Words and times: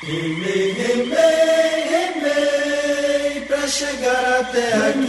Remei, 0.00 0.72
remei, 0.74 1.88
remei, 1.90 3.40
pra 3.48 3.66
chegar 3.66 4.40
até 4.40 4.72
aqui. 4.88 5.08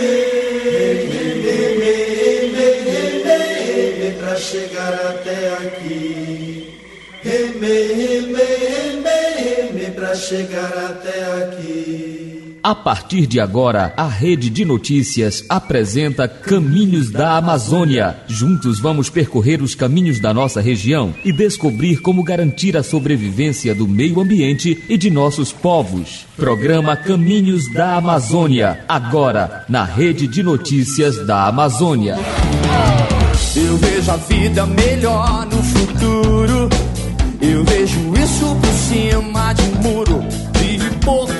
Remei, 0.71 1.38
remei, 1.44 2.73
remei, 2.81 3.54
remei, 3.99 4.12
pra 4.17 4.36
chegar 4.36 4.94
até 4.94 5.54
aqui. 5.63 6.79
Remei, 7.21 7.94
remei, 7.94 8.57
remei, 8.57 9.67
remei, 9.67 9.92
pra 9.92 10.15
chegar 10.15 10.74
até 10.90 11.24
aqui. 11.44 12.38
A 12.62 12.76
partir 12.76 13.26
de 13.26 13.39
agora, 13.39 13.94
a 13.96 14.05
Rede 14.05 14.49
de 14.49 14.65
Notícias 14.65 15.46
apresenta 15.47 16.27
Caminhos 16.27 17.09
da 17.09 17.38
Amazônia. 17.38 18.17
Juntos 18.27 18.80
vamos 18.80 19.09
percorrer 19.09 19.62
os 19.62 19.73
caminhos 19.73 20.20
da 20.20 20.34
nossa 20.34 20.59
região 20.59 21.16
e 21.23 21.31
descobrir 21.31 22.02
como 22.02 22.21
garantir 22.21 22.75
a 22.75 22.84
sobrevivência 22.84 23.73
do 23.73 23.87
meio 23.87 24.20
ambiente 24.20 24.84
e 24.89 24.98
de 24.98 25.09
nossos 25.09 25.53
povos. 25.53 26.25
Programa 26.35 26.98
Caminhos 26.98 27.71
da 27.71 27.95
Amazônia, 27.95 28.84
agora 28.89 29.63
na 29.70 29.85
Rede 29.85 30.27
de 30.27 30.43
Notícias 30.43 31.26
da 31.26 31.48
Amazônia. 31.48 32.17
Eu 33.55 33.77
vejo 33.77 34.12
a 34.12 34.17
vida 34.17 34.65
melhor 34.65 35.45
no 35.45 35.63
futuro. 35.63 36.70
Eu 37.41 37.63
vejo 37.63 38.13
isso 38.21 38.55
por 38.55 38.73
cima 38.73 39.53
de 39.53 39.62
um 39.62 39.81
muro 39.81 40.23
de 40.59 40.76
hipocrisia 40.76 41.38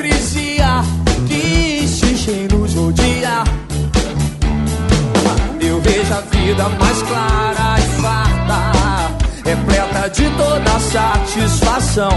vida 6.50 6.68
mais 6.68 7.02
clara 7.04 7.76
e 7.78 8.02
farta, 8.02 9.16
repleta 9.46 10.10
de 10.10 10.28
toda 10.32 10.80
satisfação. 10.80 12.10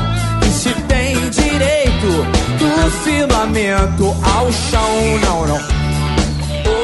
E 0.42 0.50
se 0.50 0.72
tem 0.88 1.14
direito 1.28 2.24
do 2.58 2.90
firmamento 3.02 4.06
ao 4.34 4.50
chão, 4.50 5.18
não, 5.22 5.46
não. 5.46 5.82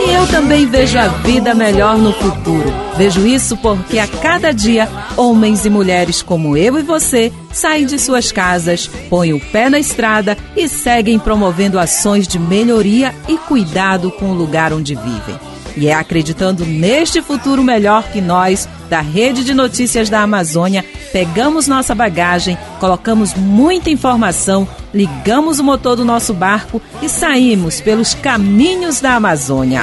E 0.06 0.12
eu 0.12 0.26
também 0.26 0.66
vejo 0.66 0.98
a 0.98 1.08
vida 1.08 1.54
melhor 1.54 1.96
no 1.96 2.12
futuro. 2.12 2.70
Vejo 2.98 3.26
isso 3.26 3.56
porque 3.56 3.98
a 3.98 4.06
cada 4.06 4.52
dia, 4.52 4.86
homens 5.16 5.64
e 5.64 5.70
mulheres 5.70 6.20
como 6.20 6.54
eu 6.54 6.78
e 6.78 6.82
você 6.82 7.32
saem 7.50 7.86
de 7.86 7.98
suas 7.98 8.30
casas, 8.30 8.90
põem 9.08 9.32
o 9.32 9.40
pé 9.40 9.70
na 9.70 9.78
estrada 9.78 10.36
e 10.54 10.68
seguem 10.68 11.18
promovendo 11.18 11.78
ações 11.78 12.28
de 12.28 12.38
melhoria 12.38 13.14
e 13.26 13.38
cuidado 13.38 14.10
com 14.10 14.32
o 14.32 14.34
lugar 14.34 14.70
onde 14.70 14.94
vivem. 14.94 15.47
E 15.76 15.88
é 15.88 15.94
acreditando 15.94 16.64
neste 16.64 17.22
futuro 17.22 17.62
melhor 17.62 18.04
que 18.04 18.20
nós, 18.20 18.68
da 18.88 19.00
Rede 19.00 19.44
de 19.44 19.54
Notícias 19.54 20.08
da 20.08 20.22
Amazônia, 20.22 20.84
pegamos 21.12 21.68
nossa 21.68 21.94
bagagem, 21.94 22.58
colocamos 22.80 23.34
muita 23.34 23.90
informação, 23.90 24.66
ligamos 24.92 25.58
o 25.58 25.64
motor 25.64 25.96
do 25.96 26.04
nosso 26.04 26.34
barco 26.34 26.80
e 27.02 27.08
saímos 27.08 27.80
pelos 27.80 28.14
caminhos 28.14 29.00
da 29.00 29.14
Amazônia. 29.14 29.82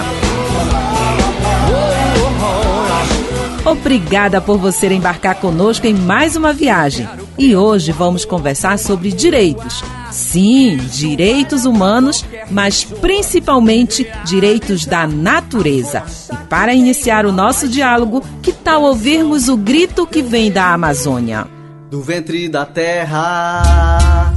Obrigada 3.65 4.39
por 4.39 4.59
você 4.59 4.87
embarcar 4.93 5.35
conosco 5.35 5.87
em 5.87 5.93
mais 5.93 6.35
uma 6.35 6.53
viagem. 6.53 7.07
E 7.37 7.55
hoje 7.55 7.91
vamos 7.91 8.23
conversar 8.23 8.79
sobre 8.79 9.11
direitos. 9.11 9.83
Sim, 10.11 10.77
direitos 10.77 11.65
humanos, 11.65 12.23
mas 12.49 12.83
principalmente 12.83 14.07
direitos 14.25 14.85
da 14.85 15.05
natureza. 15.05 16.03
E 16.31 16.37
para 16.47 16.73
iniciar 16.73 17.25
o 17.25 17.31
nosso 17.31 17.67
diálogo, 17.67 18.23
que 18.41 18.53
tal 18.53 18.83
ouvirmos 18.83 19.49
o 19.49 19.57
grito 19.57 20.07
que 20.07 20.21
vem 20.21 20.51
da 20.51 20.73
Amazônia? 20.73 21.47
Do 21.91 22.01
ventre 22.01 22.47
da 22.47 22.65
terra, 22.65 24.33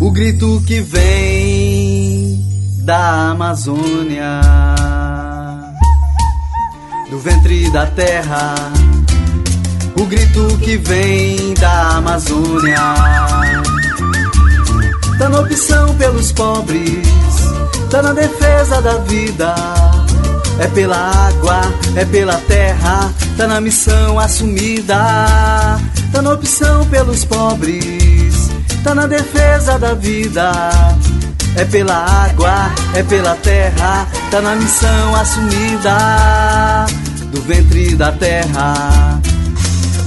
o 0.00 0.10
grito 0.10 0.62
que 0.66 0.80
vem 0.80 2.44
da 2.84 3.30
Amazônia 3.30 4.40
do 7.10 7.18
ventre 7.18 7.68
da 7.72 7.86
terra, 7.86 8.54
grito 10.10 10.58
que 10.58 10.76
vem 10.76 11.54
da 11.54 11.98
Amazônia. 11.98 12.80
Tá 15.16 15.28
na 15.28 15.38
opção 15.38 15.94
pelos 15.94 16.32
pobres, 16.32 17.06
tá 17.88 18.02
na 18.02 18.12
defesa 18.12 18.82
da 18.82 18.98
vida. 18.98 19.54
É 20.58 20.66
pela 20.66 20.96
água, 20.96 21.60
é 21.94 22.04
pela 22.04 22.36
terra, 22.48 23.12
tá 23.36 23.46
na 23.46 23.60
missão 23.60 24.18
assumida. 24.18 24.96
Tá 26.12 26.20
na 26.20 26.32
opção 26.32 26.84
pelos 26.86 27.24
pobres, 27.24 28.50
tá 28.82 28.96
na 28.96 29.06
defesa 29.06 29.78
da 29.78 29.94
vida. 29.94 30.50
É 31.56 31.64
pela 31.64 31.94
água, 31.94 32.70
é 32.94 33.02
pela 33.04 33.36
terra, 33.36 34.08
tá 34.30 34.40
na 34.40 34.56
missão 34.56 35.14
assumida 35.14 36.86
do 37.30 37.40
ventre 37.42 37.94
da 37.94 38.10
terra. 38.10 39.20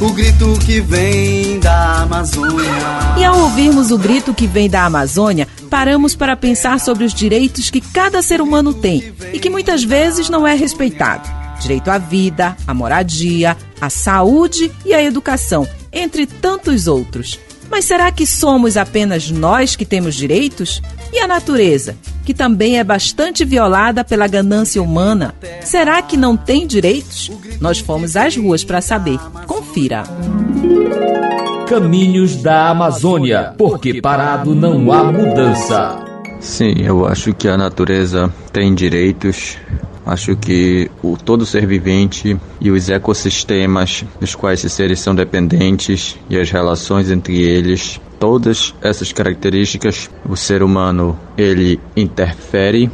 O 0.03 0.11
grito 0.11 0.59
que 0.65 0.81
vem 0.81 1.61
da 1.61 2.01
Amazônia. 2.01 2.69
E 3.17 3.23
ao 3.23 3.39
ouvirmos 3.39 3.89
o 3.89 3.97
grito 3.97 4.33
que 4.33 4.45
vem 4.45 4.69
da 4.69 4.83
Amazônia, 4.83 5.47
paramos 5.69 6.13
para 6.13 6.35
pensar 6.35 6.77
sobre 6.81 7.05
os 7.05 7.13
direitos 7.13 7.69
que 7.69 7.79
cada 7.79 8.21
ser 8.21 8.41
humano 8.41 8.73
tem 8.73 9.13
e 9.31 9.39
que 9.39 9.49
muitas 9.49 9.81
vezes 9.81 10.27
não 10.27 10.45
é 10.45 10.55
respeitado. 10.55 11.29
Direito 11.61 11.89
à 11.89 11.97
vida, 11.97 12.57
à 12.67 12.73
moradia, 12.73 13.55
à 13.79 13.89
saúde 13.89 14.69
e 14.85 14.93
à 14.93 15.01
educação, 15.01 15.65
entre 15.89 16.25
tantos 16.25 16.85
outros. 16.85 17.39
Mas 17.71 17.85
será 17.85 18.11
que 18.11 18.27
somos 18.27 18.75
apenas 18.75 19.31
nós 19.31 19.77
que 19.77 19.85
temos 19.85 20.15
direitos? 20.15 20.81
E 21.13 21.19
a 21.19 21.27
natureza, 21.27 21.95
que 22.25 22.33
também 22.33 22.79
é 22.79 22.83
bastante 22.83 23.45
violada 23.45 24.03
pela 24.03 24.25
ganância 24.25 24.81
humana, 24.81 25.35
será 25.61 26.01
que 26.01 26.17
não 26.17 26.35
tem 26.35 26.65
direitos? 26.65 27.29
Nós 27.61 27.77
fomos 27.77 28.15
às 28.15 28.35
ruas 28.35 28.63
para 28.63 28.81
saber. 28.81 29.19
Confira. 29.45 30.03
Caminhos 31.69 32.35
da 32.37 32.69
Amazônia, 32.69 33.53
porque 33.59 34.01
parado 34.01 34.55
não 34.55 34.91
há 34.91 35.03
mudança. 35.03 36.03
Sim, 36.39 36.73
eu 36.83 37.05
acho 37.05 37.31
que 37.31 37.47
a 37.47 37.55
natureza 37.55 38.33
tem 38.51 38.73
direitos, 38.73 39.57
Acho 40.05 40.35
que 40.35 40.91
o 41.01 41.15
todo 41.15 41.45
ser 41.45 41.65
vivente 41.65 42.37
e 42.59 42.69
os 42.69 42.89
ecossistemas 42.89 44.03
dos 44.19 44.35
quais 44.35 44.59
esses 44.59 44.73
seres 44.73 44.99
são 44.99 45.15
dependentes 45.15 46.17
e 46.29 46.37
as 46.37 46.51
relações 46.51 47.09
entre 47.09 47.41
eles, 47.41 48.01
todas 48.19 48.73
essas 48.81 49.11
características, 49.11 50.09
o 50.27 50.35
ser 50.35 50.61
humano 50.61 51.17
ele 51.37 51.79
interfere 51.95 52.89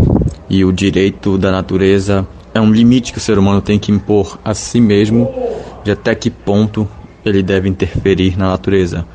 e 0.50 0.64
o 0.64 0.72
direito 0.72 1.38
da 1.38 1.52
natureza 1.52 2.28
é 2.54 2.62
um 2.62 2.72
limite 2.72 3.12
que 3.12 3.18
o 3.18 3.22
ser 3.22 3.38
humano 3.38 3.62
tem 3.62 3.80
que 3.80 3.92
impor 3.92 4.40
a 4.44 4.54
si 4.54 4.80
mesmo 4.80 5.34
de 5.84 5.92
até 5.92 6.14
que 6.14 6.30
ponto 6.30 6.88
ele 7.26 7.44
deve 7.44 7.70
interferir 7.70 8.38
na 8.38 8.50
natureza. 8.50 9.06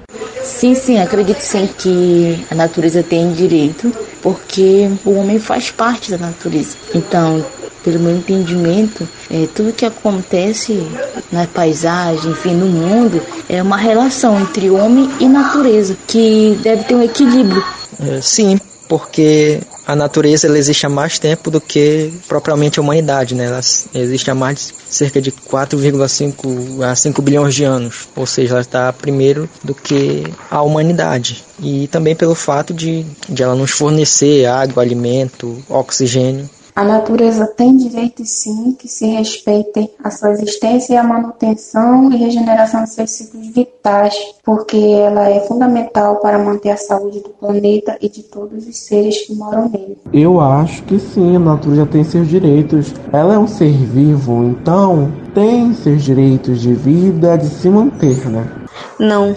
Sim, 0.42 0.74
sim, 0.74 0.98
acredito 0.98 1.40
sim 1.40 1.68
que 1.78 2.38
a 2.50 2.54
natureza 2.54 3.02
tem 3.02 3.32
direito, 3.32 3.92
porque 4.22 4.88
o 5.04 5.12
homem 5.14 5.38
faz 5.38 5.70
parte 5.70 6.10
da 6.10 6.18
natureza. 6.18 6.76
Então, 6.94 7.44
pelo 7.84 8.00
meu 8.00 8.16
entendimento, 8.16 9.06
é, 9.30 9.46
tudo 9.54 9.72
que 9.72 9.84
acontece 9.84 10.82
na 11.30 11.46
paisagem, 11.46 12.32
enfim, 12.32 12.54
no 12.54 12.66
mundo, 12.66 13.20
é 13.48 13.62
uma 13.62 13.76
relação 13.76 14.40
entre 14.40 14.70
homem 14.70 15.08
e 15.20 15.28
natureza, 15.28 15.96
que 16.06 16.58
deve 16.62 16.84
ter 16.84 16.94
um 16.94 17.02
equilíbrio. 17.02 17.62
É, 18.00 18.20
sim, 18.20 18.58
porque 18.88 19.60
a 19.86 19.94
natureza 19.94 20.46
ela 20.46 20.58
existe 20.58 20.86
há 20.86 20.88
mais 20.88 21.18
tempo 21.18 21.50
do 21.50 21.60
que 21.60 22.12
propriamente 22.26 22.78
a 22.78 22.82
humanidade, 22.82 23.34
né? 23.34 23.46
Ela 23.46 23.60
existe 23.94 24.30
há 24.30 24.34
mais 24.34 24.72
de 24.88 24.94
cerca 24.94 25.20
de 25.20 25.30
4,5 25.30 26.82
a 26.82 26.94
5 26.94 27.22
bilhões 27.22 27.54
de 27.54 27.64
anos, 27.64 28.08
ou 28.16 28.26
seja, 28.26 28.54
ela 28.54 28.60
está 28.60 28.92
primeiro 28.92 29.48
do 29.62 29.74
que 29.74 30.24
a 30.50 30.62
humanidade. 30.62 31.44
E 31.60 31.86
também 31.88 32.16
pelo 32.16 32.34
fato 32.34 32.72
de, 32.72 33.04
de 33.28 33.42
ela 33.42 33.54
nos 33.54 33.70
fornecer 33.70 34.46
água, 34.46 34.82
alimento, 34.82 35.62
oxigênio 35.68 36.48
a 36.76 36.82
natureza 36.82 37.46
tem 37.46 37.76
direitos 37.76 38.28
sim 38.28 38.72
que 38.72 38.88
se 38.88 39.06
respeitem 39.06 39.88
a 40.02 40.10
sua 40.10 40.32
existência 40.32 40.94
e 40.94 40.96
a 40.96 41.04
manutenção 41.04 42.10
e 42.10 42.16
regeneração 42.16 42.82
de 42.82 42.90
seus 42.90 43.10
ciclos 43.12 43.46
vitais, 43.46 44.14
porque 44.44 44.76
ela 44.76 45.30
é 45.30 45.38
fundamental 45.40 46.16
para 46.16 46.36
manter 46.36 46.70
a 46.70 46.76
saúde 46.76 47.20
do 47.20 47.28
planeta 47.28 47.96
e 48.00 48.08
de 48.08 48.24
todos 48.24 48.66
os 48.66 48.76
seres 48.76 49.24
que 49.24 49.34
moram 49.34 49.68
nele. 49.68 49.96
Eu 50.12 50.40
acho 50.40 50.82
que 50.82 50.98
sim, 50.98 51.36
a 51.36 51.38
natureza 51.38 51.86
tem 51.86 52.02
seus 52.02 52.26
direitos. 52.26 52.92
Ela 53.12 53.34
é 53.34 53.38
um 53.38 53.46
ser 53.46 53.72
vivo, 53.72 54.42
então 54.42 55.12
tem 55.32 55.72
seus 55.74 56.02
direitos 56.02 56.60
de 56.60 56.74
vida, 56.74 57.38
de 57.38 57.46
se 57.46 57.68
manter, 57.68 58.28
né? 58.28 58.50
Não, 58.98 59.36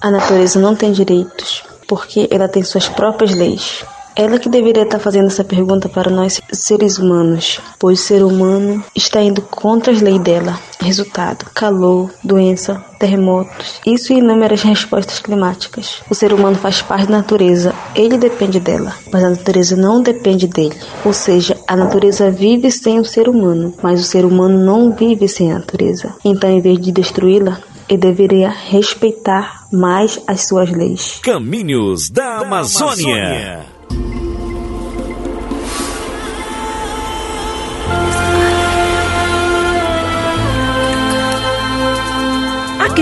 a 0.00 0.10
natureza 0.10 0.58
não 0.58 0.74
tem 0.74 0.90
direitos, 0.90 1.62
porque 1.86 2.28
ela 2.32 2.48
tem 2.48 2.64
suas 2.64 2.88
próprias 2.88 3.32
leis. 3.32 3.84
Ela 4.16 4.38
que 4.38 4.48
deveria 4.48 4.84
estar 4.84 4.98
fazendo 5.00 5.26
essa 5.26 5.42
pergunta 5.42 5.88
para 5.88 6.10
nós 6.10 6.40
seres 6.52 6.98
humanos, 6.98 7.60
pois 7.78 8.00
o 8.00 8.02
ser 8.02 8.22
humano 8.22 8.82
está 8.94 9.20
indo 9.20 9.42
contra 9.42 9.92
as 9.92 10.00
leis 10.00 10.20
dela. 10.20 10.58
Resultado: 10.80 11.46
calor, 11.52 12.10
doença, 12.22 12.84
terremotos, 12.98 13.80
isso 13.84 14.12
e 14.12 14.18
inúmeras 14.18 14.62
respostas 14.62 15.18
climáticas. 15.18 16.00
O 16.08 16.14
ser 16.14 16.32
humano 16.32 16.56
faz 16.56 16.80
parte 16.80 17.06
da 17.06 17.16
natureza, 17.16 17.74
ele 17.94 18.16
depende 18.16 18.60
dela, 18.60 18.94
mas 19.12 19.24
a 19.24 19.30
natureza 19.30 19.76
não 19.76 20.00
depende 20.00 20.46
dele. 20.46 20.76
Ou 21.04 21.12
seja, 21.12 21.56
a 21.66 21.74
natureza 21.74 22.30
vive 22.30 22.70
sem 22.70 23.00
o 23.00 23.04
ser 23.04 23.28
humano, 23.28 23.74
mas 23.82 24.00
o 24.00 24.04
ser 24.04 24.24
humano 24.24 24.58
não 24.64 24.92
vive 24.92 25.26
sem 25.26 25.50
a 25.50 25.58
natureza. 25.58 26.14
Então, 26.24 26.50
em 26.50 26.60
vez 26.60 26.78
de 26.80 26.92
destruí-la, 26.92 27.58
ele 27.88 27.98
deveria 27.98 28.50
respeitar 28.50 29.66
mais 29.72 30.20
as 30.26 30.42
suas 30.46 30.70
leis. 30.70 31.20
Caminhos 31.22 32.08
da 32.10 32.38
Amazônia. 32.38 33.66
A 33.70 33.73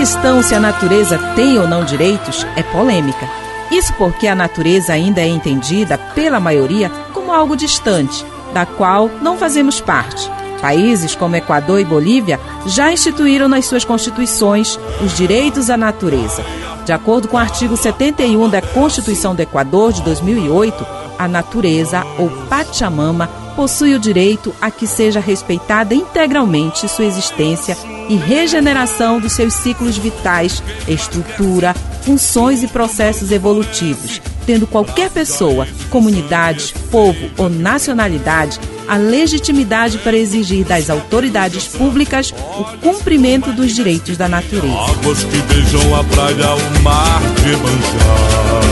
questão 0.03 0.43
se 0.43 0.53
a 0.53 0.59
natureza 0.59 1.17
tem 1.33 1.57
ou 1.57 1.65
não 1.65 1.85
direitos 1.85 2.45
é 2.57 2.61
polêmica. 2.61 3.25
Isso 3.71 3.93
porque 3.93 4.27
a 4.27 4.35
natureza 4.35 4.91
ainda 4.91 5.21
é 5.21 5.27
entendida 5.27 5.97
pela 5.97 6.41
maioria 6.41 6.89
como 7.13 7.31
algo 7.31 7.55
distante, 7.55 8.25
da 8.53 8.65
qual 8.65 9.09
não 9.21 9.37
fazemos 9.37 9.79
parte. 9.79 10.29
Países 10.59 11.15
como 11.15 11.37
Equador 11.37 11.79
e 11.79 11.85
Bolívia 11.85 12.37
já 12.65 12.91
instituíram 12.91 13.47
nas 13.47 13.65
suas 13.65 13.85
constituições 13.85 14.77
os 15.01 15.15
direitos 15.15 15.69
à 15.69 15.77
natureza. 15.77 16.43
De 16.83 16.91
acordo 16.91 17.29
com 17.29 17.37
o 17.37 17.39
artigo 17.39 17.77
71 17.77 18.49
da 18.49 18.61
Constituição 18.61 19.33
do 19.33 19.41
Equador 19.41 19.93
de 19.93 20.01
2008, 20.01 20.85
a 21.17 21.29
natureza, 21.29 22.03
ou 22.19 22.29
Pachamama, 22.49 23.29
possui 23.55 23.93
o 23.95 23.99
direito 23.99 24.53
a 24.61 24.69
que 24.69 24.85
seja 24.85 25.19
respeitada 25.19 25.93
integralmente 25.93 26.87
sua 26.89 27.05
existência 27.05 27.77
e 28.09 28.15
regeneração 28.15 29.19
dos 29.19 29.33
seus 29.33 29.53
ciclos 29.53 29.97
vitais, 29.97 30.61
estrutura, 30.87 31.73
funções 32.01 32.63
e 32.63 32.67
processos 32.67 33.31
evolutivos, 33.31 34.21
tendo 34.45 34.67
qualquer 34.67 35.09
pessoa, 35.09 35.67
comunidade, 35.89 36.73
povo 36.91 37.29
ou 37.37 37.49
nacionalidade 37.49 38.59
a 38.87 38.97
legitimidade 38.97 39.97
para 39.99 40.17
exigir 40.17 40.65
das 40.65 40.89
autoridades 40.89 41.67
públicas 41.67 42.33
o 42.57 42.63
cumprimento 42.79 43.51
dos 43.51 43.73
direitos 43.73 44.17
da 44.17 44.27
natureza. 44.27 44.67
Águas 44.67 45.23
que 45.23 45.37
beijam 45.37 45.95
a 45.95 46.03
praia, 46.03 46.55
o 46.55 46.83
mar 46.83 47.21
de 47.41 47.51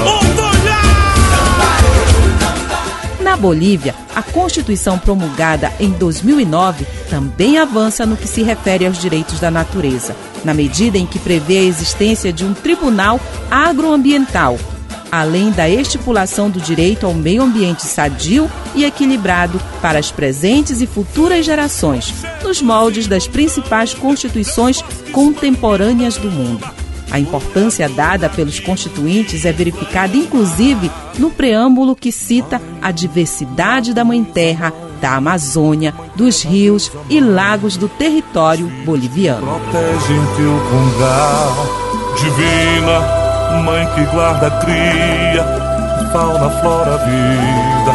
Na 0.05 0.20
Bolívia, 3.41 3.95
a 4.15 4.21
Constituição 4.21 4.97
promulgada 4.97 5.73
em 5.79 5.89
2009 5.89 6.85
também 7.09 7.57
avança 7.57 8.05
no 8.05 8.15
que 8.15 8.27
se 8.27 8.43
refere 8.43 8.85
aos 8.85 8.97
direitos 8.97 9.39
da 9.39 9.51
natureza, 9.51 10.15
na 10.45 10.53
medida 10.53 10.97
em 10.97 11.05
que 11.05 11.19
prevê 11.19 11.57
a 11.57 11.63
existência 11.63 12.31
de 12.31 12.45
um 12.45 12.53
tribunal 12.53 13.19
agroambiental 13.49 14.57
além 15.11 15.51
da 15.51 15.69
estipulação 15.69 16.49
do 16.49 16.61
direito 16.61 17.05
ao 17.05 17.13
meio 17.13 17.43
ambiente 17.43 17.85
sadio 17.85 18.49
e 18.73 18.85
equilibrado 18.85 19.59
para 19.81 19.99
as 19.99 20.09
presentes 20.09 20.81
e 20.81 20.87
futuras 20.87 21.45
gerações, 21.45 22.13
nos 22.41 22.61
moldes 22.61 23.07
das 23.07 23.27
principais 23.27 23.93
constituições 23.93 24.81
contemporâneas 25.11 26.15
do 26.15 26.31
mundo. 26.31 26.65
A 27.11 27.19
importância 27.19 27.89
dada 27.89 28.29
pelos 28.29 28.61
constituintes 28.61 29.43
é 29.43 29.51
verificada 29.51 30.15
inclusive 30.15 30.89
no 31.17 31.29
preâmbulo 31.31 31.95
que 31.95 32.11
cita 32.11 32.61
a 32.81 32.91
diversidade 32.91 33.93
da 33.93 34.03
Mãe 34.03 34.23
Terra, 34.23 34.73
da 34.99 35.15
Amazônia, 35.15 35.93
dos 36.15 36.43
rios 36.43 36.91
e 37.09 37.19
lagos 37.19 37.77
do 37.77 37.89
território 37.89 38.67
boliviano. 38.85 39.45
Protege 39.45 40.13
em 40.13 40.25
teu 40.35 40.61
divina 42.21 43.21
mãe 43.59 43.85
que 43.93 44.03
guarda 44.05 44.49
cria, 44.61 45.43
fauna, 46.11 46.49
flora, 46.61 46.97
vida, 46.97 47.93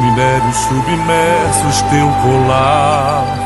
minérios 0.00 0.56
submersos, 0.56 1.82
teu 1.90 2.08
colar. 2.22 3.43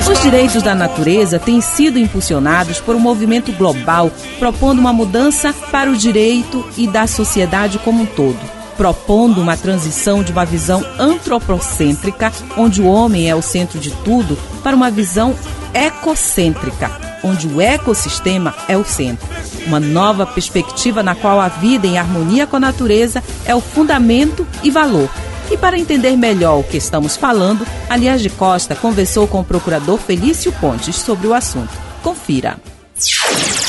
Os 0.00 0.22
direitos 0.22 0.62
da 0.62 0.74
natureza 0.74 1.38
têm 1.38 1.60
sido 1.60 1.98
impulsionados 1.98 2.78
por 2.80 2.94
um 2.94 2.98
movimento 2.98 3.52
global 3.52 4.10
propondo 4.38 4.78
uma 4.78 4.92
mudança 4.92 5.52
para 5.70 5.90
o 5.90 5.96
direito 5.96 6.64
e 6.76 6.86
da 6.86 7.06
sociedade 7.06 7.78
como 7.78 8.02
um 8.02 8.06
todo, 8.06 8.38
propondo 8.76 9.40
uma 9.40 9.56
transição 9.56 10.22
de 10.22 10.32
uma 10.32 10.44
visão 10.44 10.84
antropocêntrica, 10.98 12.32
onde 12.56 12.82
o 12.82 12.86
homem 12.86 13.30
é 13.30 13.34
o 13.34 13.42
centro 13.42 13.78
de 13.78 13.90
tudo, 13.90 14.36
para 14.62 14.76
uma 14.76 14.90
visão 14.90 15.34
ecocêntrica, 15.72 16.90
onde 17.22 17.46
o 17.48 17.60
ecossistema 17.60 18.54
é 18.68 18.76
o 18.76 18.84
centro. 18.84 19.26
Uma 19.66 19.80
nova 19.80 20.26
perspectiva 20.26 21.02
na 21.02 21.14
qual 21.14 21.40
a 21.40 21.48
vida 21.48 21.86
em 21.86 21.98
harmonia 21.98 22.46
com 22.46 22.56
a 22.56 22.60
natureza 22.60 23.22
é 23.46 23.54
o 23.54 23.60
fundamento 23.60 24.46
e 24.62 24.70
valor. 24.70 25.08
E 25.50 25.56
para 25.56 25.78
entender 25.78 26.16
melhor 26.16 26.60
o 26.60 26.64
que 26.64 26.76
estamos 26.76 27.16
falando, 27.16 27.66
Aliás 27.88 28.20
de 28.20 28.30
Costa 28.30 28.74
conversou 28.74 29.26
com 29.28 29.40
o 29.40 29.44
procurador 29.44 29.98
Felício 29.98 30.52
Pontes 30.54 30.96
sobre 30.96 31.26
o 31.26 31.34
assunto. 31.34 31.72
Confira. 32.02 32.56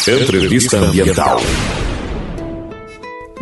Entrevista 0.07 0.77
Ambiental. 0.77 1.39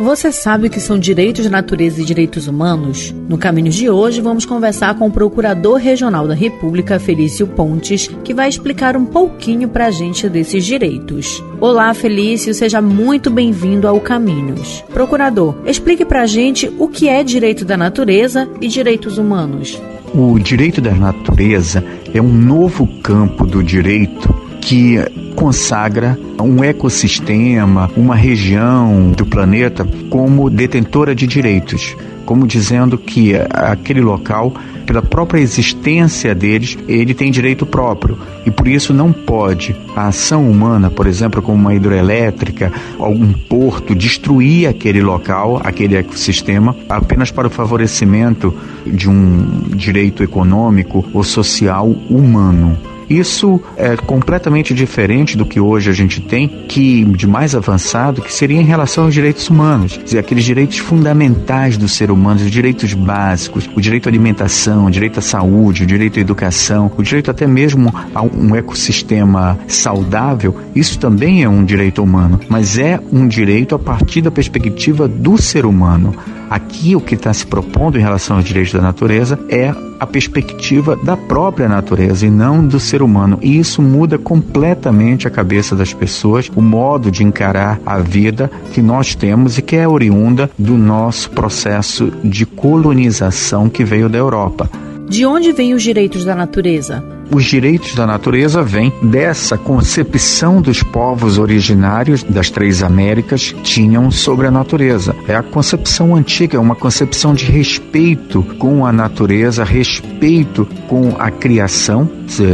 Você 0.00 0.32
sabe 0.32 0.66
o 0.66 0.70
que 0.70 0.80
são 0.80 0.98
direitos 0.98 1.44
da 1.44 1.50
natureza 1.50 2.02
e 2.02 2.04
direitos 2.04 2.48
humanos? 2.48 3.14
No 3.28 3.38
caminho 3.38 3.70
de 3.70 3.88
hoje, 3.88 4.20
vamos 4.20 4.44
conversar 4.44 4.98
com 4.98 5.06
o 5.06 5.10
Procurador 5.10 5.76
Regional 5.76 6.26
da 6.26 6.34
República, 6.34 6.98
Felício 6.98 7.46
Pontes, 7.46 8.10
que 8.24 8.34
vai 8.34 8.48
explicar 8.48 8.96
um 8.96 9.04
pouquinho 9.04 9.68
para 9.68 9.86
a 9.86 9.90
gente 9.92 10.28
desses 10.28 10.66
direitos. 10.66 11.40
Olá, 11.60 11.94
Felício, 11.94 12.52
seja 12.52 12.82
muito 12.82 13.30
bem-vindo 13.30 13.86
ao 13.86 14.00
Caminhos. 14.00 14.82
Procurador, 14.92 15.54
explique 15.64 16.04
para 16.04 16.22
a 16.22 16.26
gente 16.26 16.68
o 16.76 16.88
que 16.88 17.08
é 17.08 17.22
direito 17.22 17.64
da 17.64 17.76
natureza 17.76 18.48
e 18.60 18.66
direitos 18.66 19.16
humanos. 19.16 19.80
O 20.12 20.40
direito 20.40 20.80
da 20.80 20.92
natureza 20.92 21.84
é 22.12 22.20
um 22.20 22.32
novo 22.32 23.00
campo 23.00 23.46
do 23.46 23.62
direito 23.62 24.43
que 24.60 24.98
consagra 25.34 26.18
um 26.40 26.62
ecossistema, 26.62 27.90
uma 27.96 28.14
região 28.14 29.10
do 29.10 29.26
planeta 29.26 29.86
como 30.08 30.50
detentora 30.50 31.14
de 31.14 31.26
direitos, 31.26 31.96
como 32.24 32.46
dizendo 32.46 32.96
que 32.96 33.32
aquele 33.50 34.00
local, 34.00 34.52
pela 34.86 35.02
própria 35.02 35.40
existência 35.40 36.34
deles, 36.34 36.78
ele 36.88 37.14
tem 37.14 37.30
direito 37.30 37.66
próprio 37.66 38.18
e 38.46 38.50
por 38.50 38.68
isso 38.68 38.92
não 38.92 39.12
pode 39.12 39.74
a 39.96 40.08
ação 40.08 40.48
humana, 40.50 40.90
por 40.90 41.06
exemplo, 41.06 41.42
como 41.42 41.58
uma 41.58 41.74
hidroelétrica, 41.74 42.72
algum 42.98 43.32
porto, 43.32 43.94
destruir 43.94 44.68
aquele 44.68 45.02
local, 45.02 45.60
aquele 45.64 45.96
ecossistema, 45.96 46.76
apenas 46.88 47.30
para 47.30 47.46
o 47.48 47.50
favorecimento 47.50 48.54
de 48.86 49.08
um 49.08 49.46
direito 49.74 50.22
econômico 50.22 51.04
ou 51.12 51.22
social 51.22 51.88
humano. 52.08 52.93
Isso 53.08 53.60
é 53.76 53.96
completamente 53.96 54.74
diferente 54.74 55.36
do 55.36 55.44
que 55.44 55.60
hoje 55.60 55.90
a 55.90 55.92
gente 55.92 56.20
tem, 56.20 56.48
que 56.68 57.04
de 57.04 57.26
mais 57.26 57.54
avançado, 57.54 58.22
que 58.22 58.32
seria 58.32 58.60
em 58.60 58.64
relação 58.64 59.04
aos 59.04 59.14
direitos 59.14 59.48
humanos, 59.48 59.98
dizer, 60.02 60.18
aqueles 60.18 60.44
direitos 60.44 60.78
fundamentais 60.78 61.76
do 61.76 61.88
ser 61.88 62.10
humano, 62.10 62.40
os 62.40 62.50
direitos 62.50 62.92
básicos, 62.94 63.68
o 63.74 63.80
direito 63.80 64.08
à 64.08 64.10
alimentação, 64.10 64.86
o 64.86 64.90
direito 64.90 65.18
à 65.18 65.22
saúde, 65.22 65.82
o 65.82 65.86
direito 65.86 66.18
à 66.18 66.22
educação, 66.22 66.90
o 66.96 67.02
direito 67.02 67.30
até 67.30 67.46
mesmo 67.46 67.92
a 68.14 68.22
um 68.22 68.54
ecossistema 68.54 69.58
saudável, 69.66 70.56
isso 70.74 70.98
também 70.98 71.42
é 71.42 71.48
um 71.48 71.64
direito 71.64 72.02
humano, 72.02 72.40
mas 72.48 72.78
é 72.78 73.00
um 73.12 73.26
direito 73.26 73.74
a 73.74 73.78
partir 73.78 74.22
da 74.22 74.30
perspectiva 74.30 75.06
do 75.06 75.40
ser 75.40 75.66
humano. 75.66 76.14
Aqui 76.50 76.94
o 76.94 77.00
que 77.00 77.14
está 77.14 77.32
se 77.32 77.46
propondo 77.46 77.98
em 77.98 78.02
relação 78.02 78.36
aos 78.36 78.44
direitos 78.44 78.72
da 78.72 78.80
natureza 78.80 79.38
é 79.48 79.74
a 79.98 80.06
perspectiva 80.06 80.96
da 80.96 81.16
própria 81.16 81.68
natureza 81.68 82.26
e 82.26 82.30
não 82.30 82.66
do 82.66 82.78
ser 82.78 83.02
humano. 83.02 83.38
E 83.42 83.58
isso 83.58 83.80
muda 83.80 84.18
completamente 84.18 85.26
a 85.26 85.30
cabeça 85.30 85.74
das 85.74 85.92
pessoas, 85.92 86.50
o 86.54 86.60
modo 86.60 87.10
de 87.10 87.24
encarar 87.24 87.80
a 87.86 87.98
vida 87.98 88.50
que 88.72 88.82
nós 88.82 89.14
temos 89.14 89.56
e 89.58 89.62
que 89.62 89.76
é 89.76 89.88
oriunda 89.88 90.50
do 90.58 90.76
nosso 90.76 91.30
processo 91.30 92.12
de 92.22 92.44
colonização 92.44 93.68
que 93.68 93.84
veio 93.84 94.08
da 94.08 94.18
Europa. 94.18 94.68
De 95.08 95.24
onde 95.24 95.52
vêm 95.52 95.74
os 95.74 95.82
direitos 95.82 96.24
da 96.24 96.34
natureza? 96.34 97.13
Os 97.30 97.44
direitos 97.44 97.94
da 97.94 98.06
natureza 98.06 98.62
vêm 98.62 98.92
dessa 99.02 99.56
concepção 99.58 100.60
dos 100.60 100.82
povos 100.82 101.38
originários 101.38 102.22
das 102.22 102.50
três 102.50 102.82
Américas 102.82 103.54
tinham 103.62 104.10
sobre 104.10 104.46
a 104.46 104.50
natureza. 104.50 105.16
É 105.26 105.34
a 105.34 105.42
concepção 105.42 106.14
antiga, 106.14 106.56
é 106.56 106.60
uma 106.60 106.74
concepção 106.76 107.34
de 107.34 107.44
respeito 107.46 108.42
com 108.58 108.86
a 108.86 108.92
natureza, 108.92 109.64
respeito 109.64 110.66
com 110.88 111.16
a 111.18 111.30
criação, 111.30 112.08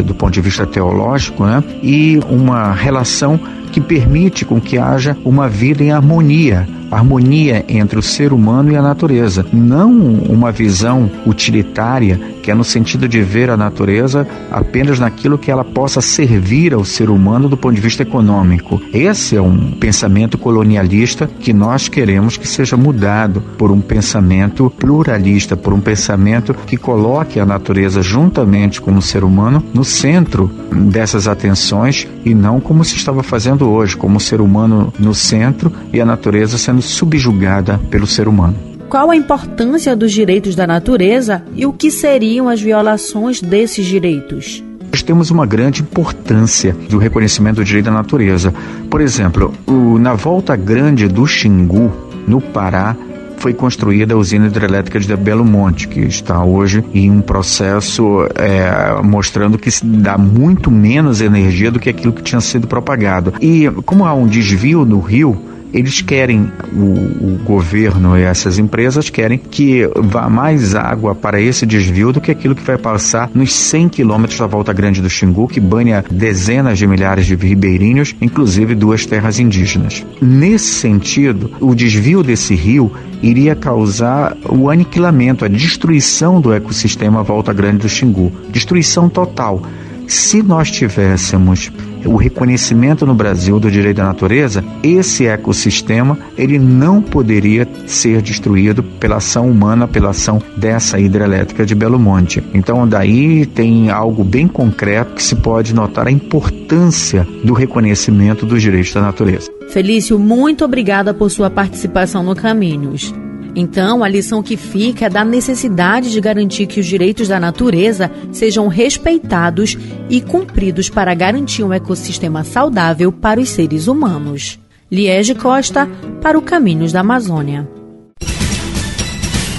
do 0.05 0.15
ponto 0.15 0.33
de 0.33 0.41
vista 0.41 0.67
teológico, 0.67 1.45
né? 1.45 1.63
e 1.83 2.19
uma 2.29 2.73
relação 2.73 3.39
que 3.73 3.81
permite 3.81 4.45
com 4.45 4.61
que 4.61 4.79
haja 4.79 5.17
uma 5.25 5.49
vida 5.49 5.83
em 5.83 5.93
harmonia 5.93 6.67
harmonia 6.91 7.65
entre 7.69 7.99
o 7.99 8.03
ser 8.03 8.33
humano 8.33 8.73
e 8.73 8.77
a 8.77 8.83
natureza, 8.83 9.47
não 9.53 9.93
uma 9.93 10.51
visão 10.51 11.11
utilitária 11.27 12.21
que 12.41 12.51
é 12.51 12.55
no 12.55 12.65
sentido 12.65 13.09
de 13.09 13.23
ver 13.23 13.51
a 13.51 13.57
natureza 13.57 14.27
apenas 14.51 14.99
naquilo 14.99 15.39
que 15.39 15.51
ela 15.51 15.65
possa 15.65 16.01
servir 16.01 16.75
ao 16.75 16.85
ser 16.85 17.11
humano 17.11 17.49
do 17.49 17.57
ponto 17.57 17.75
de 17.75 17.81
vista 17.81 18.03
econômico. 18.03 18.81
Esse 18.93 19.37
é 19.37 19.43
um 19.43 19.73
pensamento 19.73 20.39
colonialista 20.39 21.29
que 21.39 21.53
nós 21.53 21.89
queremos 21.89 22.37
que 22.37 22.49
seja 22.49 22.77
mudado 22.77 23.43
por 23.59 23.71
um 23.71 23.81
pensamento 23.81 24.73
pluralista, 24.79 25.57
por 25.57 25.73
um 25.73 25.81
pensamento 25.81 26.55
que 26.67 26.77
coloque 26.77 27.39
a 27.39 27.47
natureza 27.47 28.03
juntamente 28.03 28.81
com 28.81 28.95
o 28.95 29.03
ser 29.03 29.23
humano 29.23 29.63
no 29.75 29.85
centro 29.85 30.51
dessas 30.73 31.29
atenções 31.29 32.07
e 32.25 32.35
não 32.35 32.61
como 32.61 32.85
se 32.85 32.97
estava 32.97 33.23
fazendo 33.23 33.69
hoje, 33.69 33.97
como 33.97 34.17
o 34.17 34.21
ser 34.21 34.41
humano 34.41 34.93
no 34.99 35.15
centro 35.15 35.73
e 35.93 36.01
a 36.01 36.07
natureza 36.07 36.57
sendo 36.57 36.80
subjugada 36.81 37.79
pelo 37.91 38.07
ser 38.07 38.29
humano 38.29 38.71
qual 38.91 39.09
a 39.09 39.15
importância 39.15 39.95
dos 39.95 40.11
direitos 40.11 40.57
da 40.57 40.67
natureza 40.67 41.45
e 41.55 41.65
o 41.65 41.73
que 41.73 41.93
seriam 41.93 42.49
as 42.49 42.61
violações 42.61 43.41
desses 43.41 43.87
direitos. 43.87 44.65
Nós 44.91 45.01
temos 45.01 45.31
uma 45.31 45.47
grande 45.47 45.83
importância 45.83 46.77
do 46.89 46.99
reconhecimento 46.99 47.57
do 47.57 47.65
direito 47.65 47.85
da 47.85 47.93
natureza. 47.93 48.53
Por 48.91 49.01
exemplo, 49.01 49.55
o, 49.65 49.97
na 49.97 50.15
volta 50.15 50.57
grande 50.57 51.07
do 51.07 51.25
Xingu, 51.25 51.93
no 52.27 52.41
Pará, 52.41 52.97
foi 53.37 53.55
construída 53.55 54.15
a 54.15 54.17
usina 54.17 54.49
hidrelétrica 54.49 54.99
de 54.99 55.17
Belo 55.17 55.45
Monte, 55.45 55.87
que 55.87 56.01
está 56.01 56.45
hoje 56.45 56.85
em 56.93 57.11
um 57.11 57.21
processo 57.21 58.27
é, 58.35 59.01
mostrando 59.03 59.57
que 59.57 59.71
dá 59.83 60.19
muito 60.19 60.71
menos 60.71 61.21
energia 61.21 61.71
do 61.71 61.79
que 61.79 61.89
aquilo 61.89 62.13
que 62.13 62.23
tinha 62.23 62.41
sido 62.41 62.67
propagado. 62.67 63.33
E 63.41 63.71
como 63.87 64.05
há 64.05 64.13
um 64.13 64.27
desvio 64.27 64.85
no 64.85 64.99
rio, 64.99 65.50
eles 65.73 66.01
querem, 66.01 66.51
o, 66.73 67.35
o, 67.35 67.41
governo 67.45 68.19
e 68.19 68.23
essas 68.23 68.59
empresas 68.59 69.11
querem 69.11 69.39
que 69.39 69.89
vá 69.97 70.29
mais 70.29 70.75
água 70.75 71.15
para 71.15 71.41
esse 71.41 71.65
desvio 71.65 72.13
do 72.13 72.21
que 72.21 72.31
aquilo 72.31 72.55
que 72.55 72.63
vai 72.63 72.77
passar 72.77 73.31
nos 73.35 73.53
100 73.53 73.89
quilômetros 73.89 74.39
da 74.39 74.47
Volta 74.47 74.73
Grande 74.73 75.01
do 75.01 75.09
Xingu, 75.09 75.49
que 75.49 75.61
banha 75.61 76.05
dezenas 76.11 76.79
de 76.79 76.87
milhares 76.87 77.27
de 77.27 77.35
ribeirinhos, 77.35 78.15
inclusive 78.21 78.75
duas 78.75 79.07
terras 79.07 79.39
indígenas. 79.39 80.05
Nesse 80.21 80.67
sentido, 80.67 81.51
o 81.61 81.75
desvio 81.75 82.23
desse 82.23 82.55
rio 82.55 82.93
iria 83.23 83.55
causar 83.55 84.37
o 84.49 84.71
aniquilamento, 84.71 85.45
a 85.45 85.49
destruição 85.49 86.41
do 86.41 86.53
ecossistema 86.53 87.23
Volta 87.23 87.53
Grande 87.53 87.79
do 87.79 87.89
Xingu, 87.89 88.33
destruição 88.51 89.09
total. 89.09 89.63
Se 90.07 90.43
nós 90.43 90.71
tivéssemos 90.71 91.71
o 92.07 92.17
reconhecimento 92.17 93.07
no 93.07 93.15
Brasil 93.15 93.59
do 93.59 93.71
direito 93.71 93.99
da 93.99 94.05
natureza, 94.05 94.65
esse 94.83 95.27
ecossistema 95.27 96.19
ele 96.37 96.59
não 96.59 97.01
poderia 97.03 97.67
ser 97.87 98.23
destruído 98.23 98.83
pela 98.83 99.17
ação 99.17 99.51
humana, 99.51 99.87
pela 99.87 100.11
ação 100.11 100.41
dessa 100.57 100.99
hidrelétrica 100.99 101.65
de 101.65 101.75
Belo 101.75 101.99
Monte. 101.99 102.43
Então 102.55 102.87
daí 102.87 103.47
tem 103.47 103.91
algo 103.91 104.25
bem 104.25 104.49
concreto 104.49 105.15
que 105.15 105.23
se 105.23 105.37
pode 105.37 105.75
notar 105.75 106.07
a 106.07 106.11
importância 106.11 107.27
do 107.45 107.53
reconhecimento 107.53 108.47
dos 108.47 108.63
direitos 108.63 108.93
da 108.93 109.01
natureza. 109.01 109.51
Felício, 109.71 110.19
muito 110.19 110.65
obrigada 110.65 111.15
por 111.15 111.31
sua 111.31 111.49
participação 111.49 112.23
no 112.23 112.35
Caminhos. 112.35 113.15
Então, 113.55 114.05
a 114.05 114.09
lição 114.09 114.43
que 114.43 114.57
fica 114.57 115.07
é 115.07 115.11
da 115.11 115.25
necessidade 115.25 116.11
de 116.11 116.21
garantir 116.21 116.67
que 116.67 116.81
os 116.81 116.87
direitos 116.87 117.29
da 117.29 117.41
natureza 117.41 118.11
sejam 118.33 118.69
respeitados 118.69 119.77
e 120.09 120.21
cumpridos 120.21 120.89
para 120.89 121.15
garantir 121.15 121.65
um 121.65 121.73
ecossistema 121.73 122.45
saudável 122.45 123.11
para 123.11 123.41
os 123.41 123.51
seres 123.51 123.87
humanos. 123.87 124.59
Liege 124.91 125.35
Costa, 125.35 125.89
para 126.21 126.39
o 126.39 126.43
Caminhos 126.43 126.93
da 126.93 127.01
Amazônia. 127.01 127.69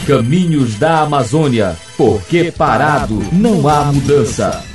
Caminhos 0.06 0.76
da 0.76 1.02
Amazônia, 1.02 1.78
porque 1.96 2.52
parado 2.52 3.22
não 3.32 3.68
há 3.68 3.86
mudança. 3.86 4.71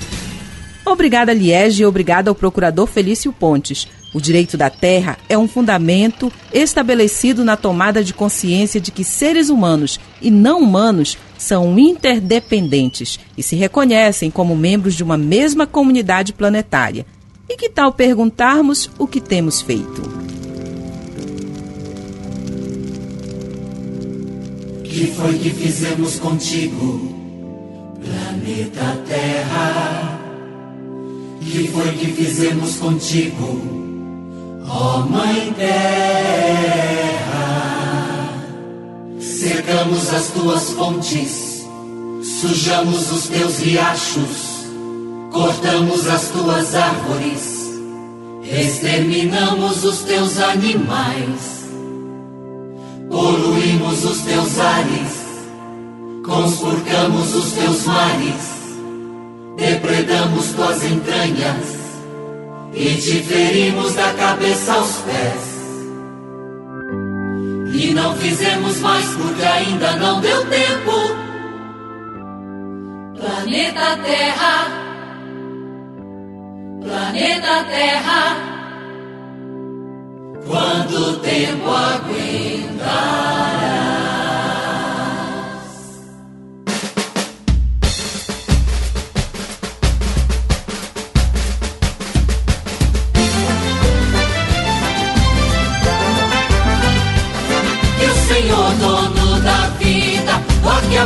Obrigada, 0.87 1.35
Liege, 1.35 1.83
e 1.83 1.87
obrigada 1.87 2.31
ao 2.31 2.35
procurador 2.35 2.87
Felício 2.87 3.33
Pontes. 3.33 3.89
O 4.15 4.21
direito 4.21 4.57
da 4.57 4.71
terra 4.71 5.19
é 5.29 5.37
um 5.37 5.49
fundamento 5.49 6.33
estabelecido 6.55 7.45
na 7.45 7.57
tomada 7.57 8.05
de 8.05 8.15
consciência 8.15 8.81
de 8.81 8.93
que 8.93 9.03
seres 9.03 9.51
humanos 9.51 9.99
e 10.23 10.31
não 10.31 10.61
humanos 10.61 11.19
são 11.37 11.77
interdependentes 11.77 13.19
e 13.37 13.43
se 13.43 13.57
reconhecem 13.57 14.31
como 14.31 14.55
membros 14.55 14.95
de 14.95 15.03
uma 15.03 15.19
mesma 15.19 15.67
comunidade 15.67 16.33
planetária. 16.33 17.05
E 17.49 17.57
que 17.57 17.69
tal 17.69 17.93
perguntarmos 17.93 18.89
o 18.97 19.09
que 19.09 19.21
temos 19.21 19.61
feito? 19.61 20.03
Que 24.85 25.09
foi 25.09 25.37
que 25.41 25.51
fizemos 25.51 26.21
contigo, 26.21 27.13
planeta 28.01 29.03
Terra? 29.09 30.16
Que 31.49 31.69
foi 31.69 31.93
que 31.93 32.07
fizemos 32.13 32.77
contigo? 32.77 33.61
Ó 34.69 34.99
Mãe 35.09 35.55
Terra, 35.57 35.79
secamos 39.21 40.13
as 40.13 40.27
tuas 40.33 40.71
fontes, 40.71 41.65
sujamos 42.41 43.13
os 43.13 43.29
teus 43.29 43.59
riachos, 43.61 44.67
cortamos 45.31 46.09
as 46.09 46.31
tuas 46.31 46.75
árvores, 46.75 47.71
exterminamos 48.43 49.85
os 49.85 50.01
teus 50.01 50.41
animais, 50.41 51.71
poluímos 53.09 54.05
os 54.05 54.19
teus 54.23 54.59
ares, 54.59 55.25
conspurcamos 56.25 57.37
os 57.37 57.53
teus 57.53 57.85
mares, 57.85 58.56
depredamos 59.57 60.53
tuas 60.53 60.85
entranhas 60.85 61.77
e 62.75 62.95
te 62.95 63.23
ferimos 63.23 63.95
da 63.95 64.13
cabeça 64.13 64.75
aos 64.75 64.97
pés. 64.99 65.57
E 67.75 67.93
não 67.95 68.15
fizemos 68.17 68.79
mais 68.81 69.07
porque 69.07 69.43
ainda 69.43 69.97
não 69.97 70.21
deu 70.21 70.47
tempo. 70.47 71.17
Planeta 73.19 73.97
Terra, 74.05 74.67
planeta 76.83 77.65
Terra, 77.65 78.37
quanto 80.47 81.17
tempo 81.21 81.71
aguentará? 81.71 83.36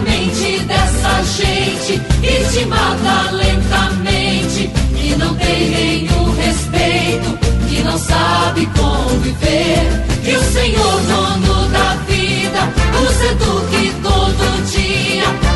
Mente 0.03 0.61
dessa 0.61 1.23
gente 1.23 2.01
e 2.23 2.53
te 2.53 2.65
mata 2.67 3.31
lentamente. 3.33 4.71
Que 4.97 5.17
não 5.17 5.35
tem 5.35 5.71
nenhum 5.71 6.35
respeito, 6.37 7.39
que 7.69 7.83
não 7.83 7.99
sabe 7.99 8.67
conviver. 8.67 10.05
Que 10.23 10.37
o 10.37 10.43
Senhor, 10.43 11.01
dono 11.03 11.69
da 11.69 11.95
vida, 12.07 12.73
nos 12.93 13.21
eduque 13.31 13.93
todo 14.03 14.71
dia 14.71 15.50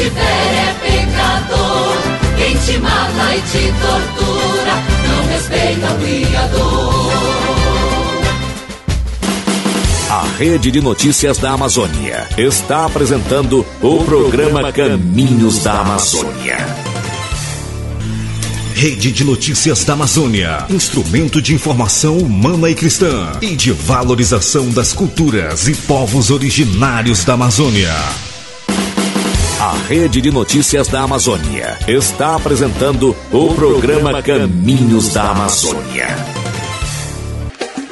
quem 0.00 0.08
te 0.08 0.14
fere 0.14 0.56
é 0.56 0.74
pecador. 0.80 1.96
Quem 2.36 2.56
te 2.56 2.78
mata 2.78 3.36
e 3.36 3.42
te 3.42 3.72
tortura, 3.80 4.74
não 5.06 5.26
respeita 5.28 5.92
o 5.92 5.98
Criador. 5.98 7.10
A 10.08 10.24
Rede 10.38 10.70
de 10.70 10.80
Notícias 10.80 11.38
da 11.38 11.52
Amazônia 11.52 12.26
está 12.36 12.86
apresentando 12.86 13.64
o 13.80 14.04
programa 14.04 14.72
Caminhos 14.72 15.62
da 15.62 15.80
Amazônia. 15.80 16.56
Rede 18.74 19.12
de 19.12 19.22
Notícias 19.24 19.84
da 19.84 19.92
Amazônia. 19.92 20.64
Instrumento 20.70 21.42
de 21.42 21.54
informação 21.54 22.16
humana 22.16 22.70
e 22.70 22.74
cristã. 22.74 23.32
E 23.42 23.54
de 23.54 23.70
valorização 23.70 24.70
das 24.70 24.94
culturas 24.94 25.68
e 25.68 25.74
povos 25.74 26.30
originários 26.30 27.22
da 27.22 27.34
Amazônia. 27.34 27.94
A 29.60 29.72
Rede 29.72 30.22
de 30.22 30.30
Notícias 30.30 30.88
da 30.88 31.02
Amazônia 31.02 31.78
está 31.86 32.34
apresentando 32.34 33.14
o 33.30 33.54
programa 33.54 34.22
Caminhos 34.22 35.12
da 35.12 35.32
Amazônia. 35.32 36.06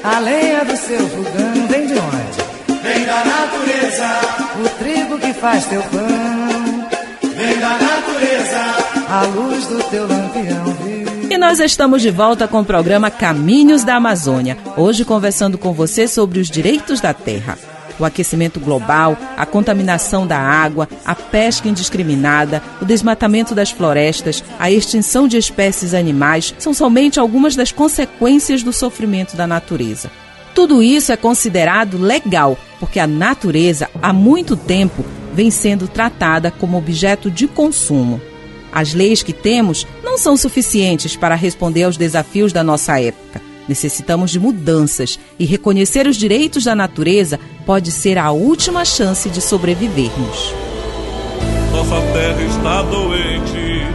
A 0.03 0.19
lenha 0.19 0.65
do 0.65 0.75
seu 0.79 1.07
fogão 1.11 1.69
vem 1.69 1.87
de 1.87 1.93
onde? 1.93 2.83
Vem 2.83 3.05
da 3.05 3.23
natureza. 3.23 4.21
O 4.65 4.69
trigo 4.79 5.19
que 5.19 5.35
faz 5.35 5.67
teu 5.67 5.83
pão 5.83 6.89
vem 7.37 7.59
da 7.61 7.69
natureza. 7.69 9.07
A 9.11 9.23
luz 9.25 9.67
do 9.67 9.83
teu 9.91 10.07
lampião 10.09 10.89
e 11.31 11.37
nós 11.37 11.61
estamos 11.61 12.01
de 12.01 12.11
volta 12.11 12.49
com 12.49 12.61
o 12.61 12.65
programa 12.65 13.11
Caminhos 13.11 13.85
da 13.85 13.97
Amazônia, 13.97 14.57
hoje 14.75 15.05
conversando 15.05 15.59
com 15.59 15.75
você 15.75 16.09
sobre 16.09 16.39
os 16.39 16.49
direitos 16.49 17.03
da 17.03 17.13
terra. 17.13 17.59
O 17.99 18.05
aquecimento 18.05 18.61
global, 18.61 19.17
a 19.37 19.45
contaminação 19.45 20.27
da 20.27 20.39
água, 20.39 20.89
a 21.05 21.15
pesca 21.15 21.69
indiscriminada, 21.69 22.63
o 22.81 22.85
desmatamento 22.85 23.55
das 23.55 23.71
florestas, 23.71 24.45
a 24.59 24.71
extinção 24.71 25.27
de 25.27 25.37
espécies 25.37 25.95
animais 25.95 26.55
são 26.59 26.73
somente 26.73 27.19
algumas 27.19 27.57
das 27.57 27.73
consequências 27.73 28.63
do 28.63 28.73
sofrimento 28.73 29.37
da 29.37 29.47
natureza. 29.47 30.11
Tudo 30.55 30.83
isso 30.83 31.13
é 31.13 31.17
considerado 31.17 31.99
legal, 31.99 32.59
porque 32.81 32.99
a 32.99 33.07
natureza, 33.07 33.89
há 34.03 34.13
muito 34.13 34.57
tempo, 34.57 35.05
vem 35.33 35.51
sendo 35.51 35.87
tratada 35.87 36.51
como 36.51 36.77
objeto 36.77 37.31
de 37.31 37.47
consumo. 37.47 38.21
As 38.73 38.93
leis 38.93 39.23
que 39.23 39.33
temos 39.33 39.87
não 40.03 40.19
são 40.19 40.37
suficientes 40.37 41.17
para 41.17 41.35
responder 41.35 41.85
aos 41.85 41.97
desafios 41.97 42.53
da 42.53 42.63
nossa 42.63 43.01
época. 43.01 43.41
Necessitamos 43.69 44.31
de 44.31 44.41
mudanças 44.41 45.19
e 45.39 45.45
reconhecer 45.45 46.07
os 46.07 46.17
direitos 46.17 46.65
da 46.65 46.75
natureza 46.75 47.39
pode 47.67 47.93
ser 47.93 48.17
a 48.19 48.31
última 48.31 48.85
chance 48.85 49.29
de 49.29 49.41
sobrevivermos. 49.41 50.55
Nossa 51.71 52.01
terra 52.13 52.43
está 52.43 52.83
doente, 52.83 53.87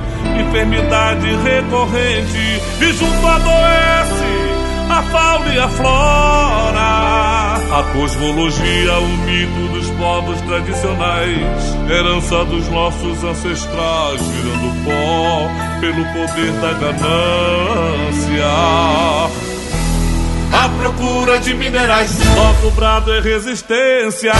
enfermidade 0.48 1.28
recorrente, 1.44 2.62
e 2.80 2.94
junto 2.94 3.28
adoece 3.28 4.34
a 4.90 5.02
fauna 5.04 5.54
e 5.54 5.60
a 5.60 5.68
flora. 5.70 7.14
A 7.74 7.84
cosmologia, 7.92 9.00
o 9.00 9.08
mito 9.26 9.68
dos 9.74 9.90
povos 9.98 10.40
tradicionais, 10.42 11.76
herança 11.90 12.46
dos 12.46 12.70
nossos 12.70 13.24
ancestrais, 13.24 14.22
virando 14.22 14.72
pó 14.86 15.50
pelo 15.82 16.06
poder 16.14 16.52
da 16.62 16.74
ganância. 16.74 18.54
A 20.54 20.70
procura 20.70 21.40
de 21.40 21.56
minerais, 21.56 22.12
nosso 22.36 22.70
brado 22.76 23.12
é 23.12 23.20
resistência 23.20 24.32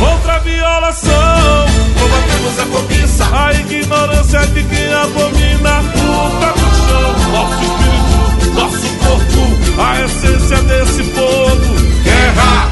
contra 0.00 0.34
a 0.34 0.38
violação. 0.40 1.66
Combatemos 1.98 2.58
a 2.58 2.66
cobiça, 2.66 3.24
a 3.32 3.52
ignorância 3.52 4.40
de 4.48 4.64
quem 4.64 4.92
abomina 4.92 5.80
o 5.80 6.30
pé 6.40 6.52
no 6.60 6.70
chão. 6.74 7.10
Nosso 7.30 7.62
espírito, 7.62 8.54
nosso 8.54 8.88
corpo, 8.98 9.80
a 9.80 10.00
essência 10.04 10.56
desse 10.64 11.04
povo. 11.04 12.02
Guerra! 12.02 12.70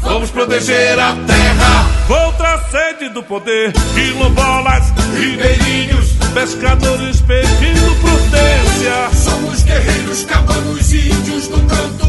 Vamos 0.00 0.30
proteger 0.30 0.98
a 0.98 1.14
terra 1.26 1.86
contra 2.06 2.54
a 2.54 2.62
sede 2.70 3.10
do 3.10 3.22
poder. 3.22 3.72
Quilombolas, 3.94 4.90
ribeirinhos, 5.20 6.12
pescadores 6.32 7.20
pedindo 7.20 7.94
prudência. 8.00 9.10
Somos 9.12 9.62
guerreiros, 9.64 10.24
cabanos 10.24 10.92
índios 10.94 11.48
no 11.50 11.58
canto 11.66 12.07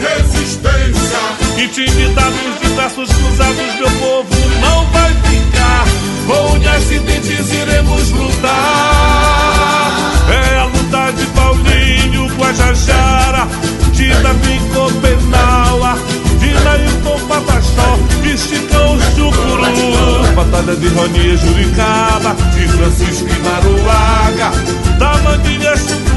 resistência. 0.00 1.18
Intimidados 1.62 2.60
de 2.60 2.68
braços 2.74 3.08
cruzados, 3.10 3.74
meu 3.78 3.90
povo 4.00 4.28
não 4.60 4.86
vai 4.86 5.12
ficar. 5.12 5.84
Com 6.26 6.54
unhas 6.56 6.90
e 6.90 6.98
dentes 7.00 7.52
iremos 7.52 8.10
lutar. 8.10 9.58
É 10.30 10.58
a 10.58 10.64
luta 10.64 11.10
de 11.12 11.26
Paulinho, 11.26 12.26
Guajajara, 12.36 13.48
de 13.92 14.08
Davi 14.22 14.60
Copenaua, 14.74 15.98
de 16.38 16.50
Nailton 16.64 17.18
Pataxó, 17.26 17.98
de 18.22 18.36
Chicão 18.36 18.98
Chucuru. 19.16 20.34
Batalha 20.36 20.76
de 20.76 20.88
Ronia 20.88 21.36
Juricaba, 21.36 22.36
de 22.54 22.68
Francisco 22.68 23.26
Maruaga, 23.42 24.52
da 24.98 25.16
Mandinha 25.18 25.76
Chucuru, 25.76 26.07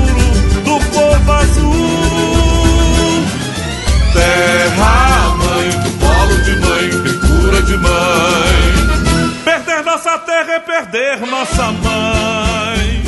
nossa 11.41 11.71
mãe. 11.71 13.01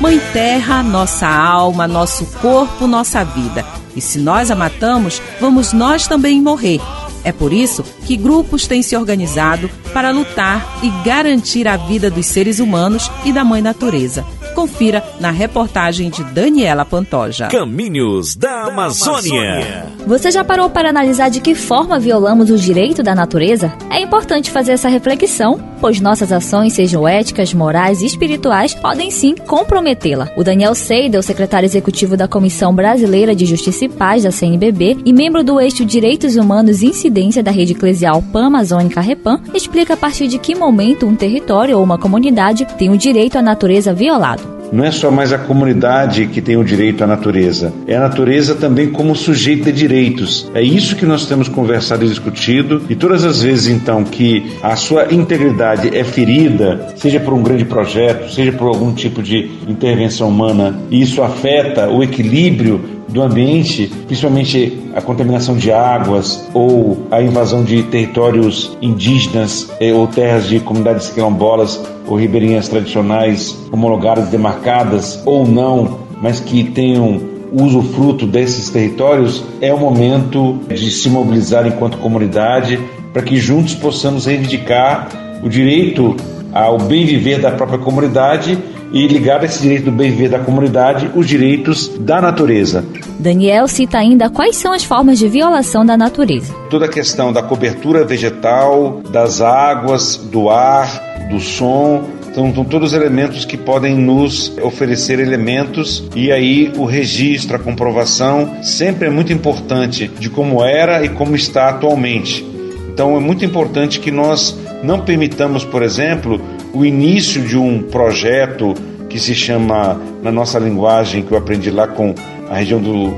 Mãe 0.00 0.20
Terra, 0.32 0.84
nossa 0.84 1.26
alma, 1.26 1.88
nosso 1.88 2.24
corpo, 2.40 2.86
nossa 2.86 3.24
vida. 3.24 3.66
E 3.96 4.00
se 4.00 4.20
nós 4.20 4.52
a 4.52 4.54
matamos, 4.54 5.20
vamos 5.40 5.72
nós 5.72 6.06
também 6.06 6.40
morrer. 6.40 6.80
É 7.24 7.32
por 7.32 7.52
isso 7.52 7.82
que 8.06 8.16
grupos 8.16 8.68
têm 8.68 8.82
se 8.82 8.96
organizado 8.96 9.68
para 9.92 10.12
lutar 10.12 10.78
e 10.80 10.90
garantir 11.04 11.66
a 11.66 11.76
vida 11.76 12.08
dos 12.08 12.26
seres 12.26 12.60
humanos 12.60 13.10
e 13.24 13.32
da 13.32 13.42
Mãe 13.42 13.60
Natureza. 13.60 14.24
Confira 14.60 15.02
na 15.18 15.30
reportagem 15.30 16.10
de 16.10 16.22
Daniela 16.22 16.84
Pantoja. 16.84 17.48
Caminhos 17.48 18.36
da 18.36 18.64
Amazônia. 18.64 19.86
Você 20.06 20.30
já 20.30 20.44
parou 20.44 20.68
para 20.68 20.90
analisar 20.90 21.30
de 21.30 21.40
que 21.40 21.54
forma 21.54 21.98
violamos 21.98 22.50
o 22.50 22.58
direito 22.58 23.02
da 23.02 23.14
natureza? 23.14 23.72
É 23.88 23.98
importante 24.02 24.50
fazer 24.50 24.72
essa 24.72 24.86
reflexão, 24.86 25.58
pois 25.80 25.98
nossas 25.98 26.30
ações, 26.30 26.74
sejam 26.74 27.08
éticas, 27.08 27.54
morais 27.54 28.02
e 28.02 28.06
espirituais, 28.06 28.74
podem 28.74 29.10
sim 29.10 29.34
comprometê-la. 29.34 30.30
O 30.36 30.44
Daniel 30.44 30.74
Seida, 30.74 31.18
o 31.18 31.22
secretário 31.22 31.66
executivo 31.66 32.14
da 32.14 32.28
Comissão 32.28 32.74
Brasileira 32.74 33.34
de 33.34 33.46
Justiça 33.46 33.86
e 33.86 33.88
Paz 33.88 34.24
da 34.24 34.30
CNBB 34.30 34.98
e 35.06 35.12
membro 35.14 35.42
do 35.42 35.58
eixo 35.58 35.86
Direitos 35.86 36.36
Humanos 36.36 36.82
e 36.82 36.88
Incidência 36.88 37.42
da 37.42 37.50
Rede 37.50 37.72
Eclesial 37.72 38.20
Pan-Amazônica 38.20 39.00
Repan, 39.00 39.40
explica 39.54 39.94
a 39.94 39.96
partir 39.96 40.28
de 40.28 40.38
que 40.38 40.54
momento 40.54 41.06
um 41.06 41.16
território 41.16 41.78
ou 41.78 41.82
uma 41.82 41.96
comunidade 41.96 42.66
tem 42.76 42.90
o 42.90 42.98
direito 42.98 43.38
à 43.38 43.42
natureza 43.42 43.94
violado. 43.94 44.49
Não 44.72 44.84
é 44.84 44.90
só 44.90 45.10
mais 45.10 45.32
a 45.32 45.38
comunidade 45.38 46.26
que 46.26 46.40
tem 46.40 46.56
o 46.56 46.64
direito 46.64 47.02
à 47.02 47.06
natureza, 47.06 47.72
é 47.86 47.96
a 47.96 48.00
natureza 48.00 48.54
também 48.54 48.90
como 48.90 49.16
sujeito 49.16 49.64
de 49.64 49.72
direitos. 49.72 50.50
É 50.54 50.62
isso 50.62 50.94
que 50.96 51.04
nós 51.04 51.26
temos 51.26 51.48
conversado 51.48 52.04
e 52.04 52.08
discutido, 52.08 52.82
e 52.88 52.94
todas 52.94 53.24
as 53.24 53.42
vezes 53.42 53.66
então 53.68 54.04
que 54.04 54.52
a 54.62 54.76
sua 54.76 55.12
integridade 55.12 55.96
é 55.96 56.04
ferida, 56.04 56.94
seja 56.96 57.18
por 57.18 57.34
um 57.34 57.42
grande 57.42 57.64
projeto, 57.64 58.32
seja 58.32 58.52
por 58.52 58.68
algum 58.68 58.92
tipo 58.94 59.22
de 59.22 59.50
intervenção 59.66 60.28
humana, 60.28 60.78
e 60.90 61.02
isso 61.02 61.22
afeta 61.22 61.88
o 61.88 62.02
equilíbrio 62.02 62.99
do 63.08 63.22
ambiente, 63.22 63.90
principalmente 64.06 64.80
a 64.94 65.00
contaminação 65.00 65.56
de 65.56 65.72
águas 65.72 66.48
ou 66.54 67.06
a 67.10 67.20
invasão 67.22 67.64
de 67.64 67.82
territórios 67.84 68.76
indígenas 68.80 69.70
eh, 69.80 69.92
ou 69.92 70.06
terras 70.06 70.46
de 70.46 70.60
comunidades 70.60 71.10
quilombolas 71.10 71.80
ou 72.06 72.16
ribeirinhas 72.16 72.68
tradicionais 72.68 73.56
homologadas, 73.72 74.28
demarcadas 74.28 75.20
ou 75.24 75.46
não, 75.46 76.00
mas 76.20 76.40
que 76.40 76.64
tenham 76.64 77.20
uso 77.52 77.82
fruto 77.82 78.26
desses 78.26 78.70
territórios, 78.70 79.42
é 79.60 79.72
o 79.74 79.78
momento 79.78 80.58
de 80.68 80.90
se 80.90 81.08
mobilizar 81.08 81.66
enquanto 81.66 81.98
comunidade 81.98 82.78
para 83.12 83.22
que 83.22 83.36
juntos 83.36 83.74
possamos 83.74 84.26
reivindicar 84.26 85.08
o 85.42 85.48
direito 85.48 86.16
ao 86.52 86.78
bem 86.78 87.04
viver 87.04 87.40
da 87.40 87.50
própria 87.50 87.78
comunidade 87.78 88.58
e 88.92 89.06
ligar 89.06 89.40
a 89.40 89.44
esse 89.44 89.62
direito 89.62 89.84
do 89.84 89.92
bem 89.92 90.10
viver 90.10 90.28
da 90.28 90.38
comunidade 90.38 91.10
os 91.14 91.26
direitos 91.26 91.88
da 91.98 92.20
natureza. 92.20 92.84
Daniel 93.18 93.68
cita 93.68 93.98
ainda 93.98 94.30
quais 94.30 94.56
são 94.56 94.72
as 94.72 94.84
formas 94.84 95.18
de 95.18 95.28
violação 95.28 95.84
da 95.84 95.96
natureza. 95.96 96.54
Toda 96.68 96.86
a 96.86 96.88
questão 96.88 97.32
da 97.32 97.42
cobertura 97.42 98.04
vegetal, 98.04 99.00
das 99.10 99.40
águas, 99.40 100.16
do 100.16 100.50
ar, 100.50 100.88
do 101.30 101.38
som, 101.38 102.04
então, 102.30 102.54
são 102.54 102.64
todos 102.64 102.92
elementos 102.92 103.44
que 103.44 103.56
podem 103.56 103.96
nos 103.96 104.56
oferecer 104.62 105.18
elementos 105.18 106.04
e 106.14 106.30
aí 106.30 106.72
o 106.76 106.84
registro, 106.84 107.56
a 107.56 107.58
comprovação 107.58 108.62
sempre 108.62 109.08
é 109.08 109.10
muito 109.10 109.32
importante 109.32 110.06
de 110.06 110.30
como 110.30 110.64
era 110.64 111.04
e 111.04 111.08
como 111.08 111.34
está 111.34 111.68
atualmente. 111.68 112.46
Então, 112.88 113.16
é 113.16 113.20
muito 113.20 113.44
importante 113.44 113.98
que 113.98 114.12
nós 114.12 114.56
não 114.82 115.00
permitamos, 115.00 115.64
por 115.64 115.82
exemplo, 115.82 116.40
o 116.72 116.84
início 116.84 117.42
de 117.42 117.56
um 117.56 117.82
projeto 117.82 118.74
que 119.08 119.18
se 119.18 119.34
chama, 119.34 120.00
na 120.22 120.30
nossa 120.30 120.58
linguagem 120.58 121.22
que 121.22 121.32
eu 121.32 121.38
aprendi 121.38 121.70
lá 121.70 121.86
com 121.86 122.14
a 122.48 122.56
região 122.56 122.80
do, 122.80 123.10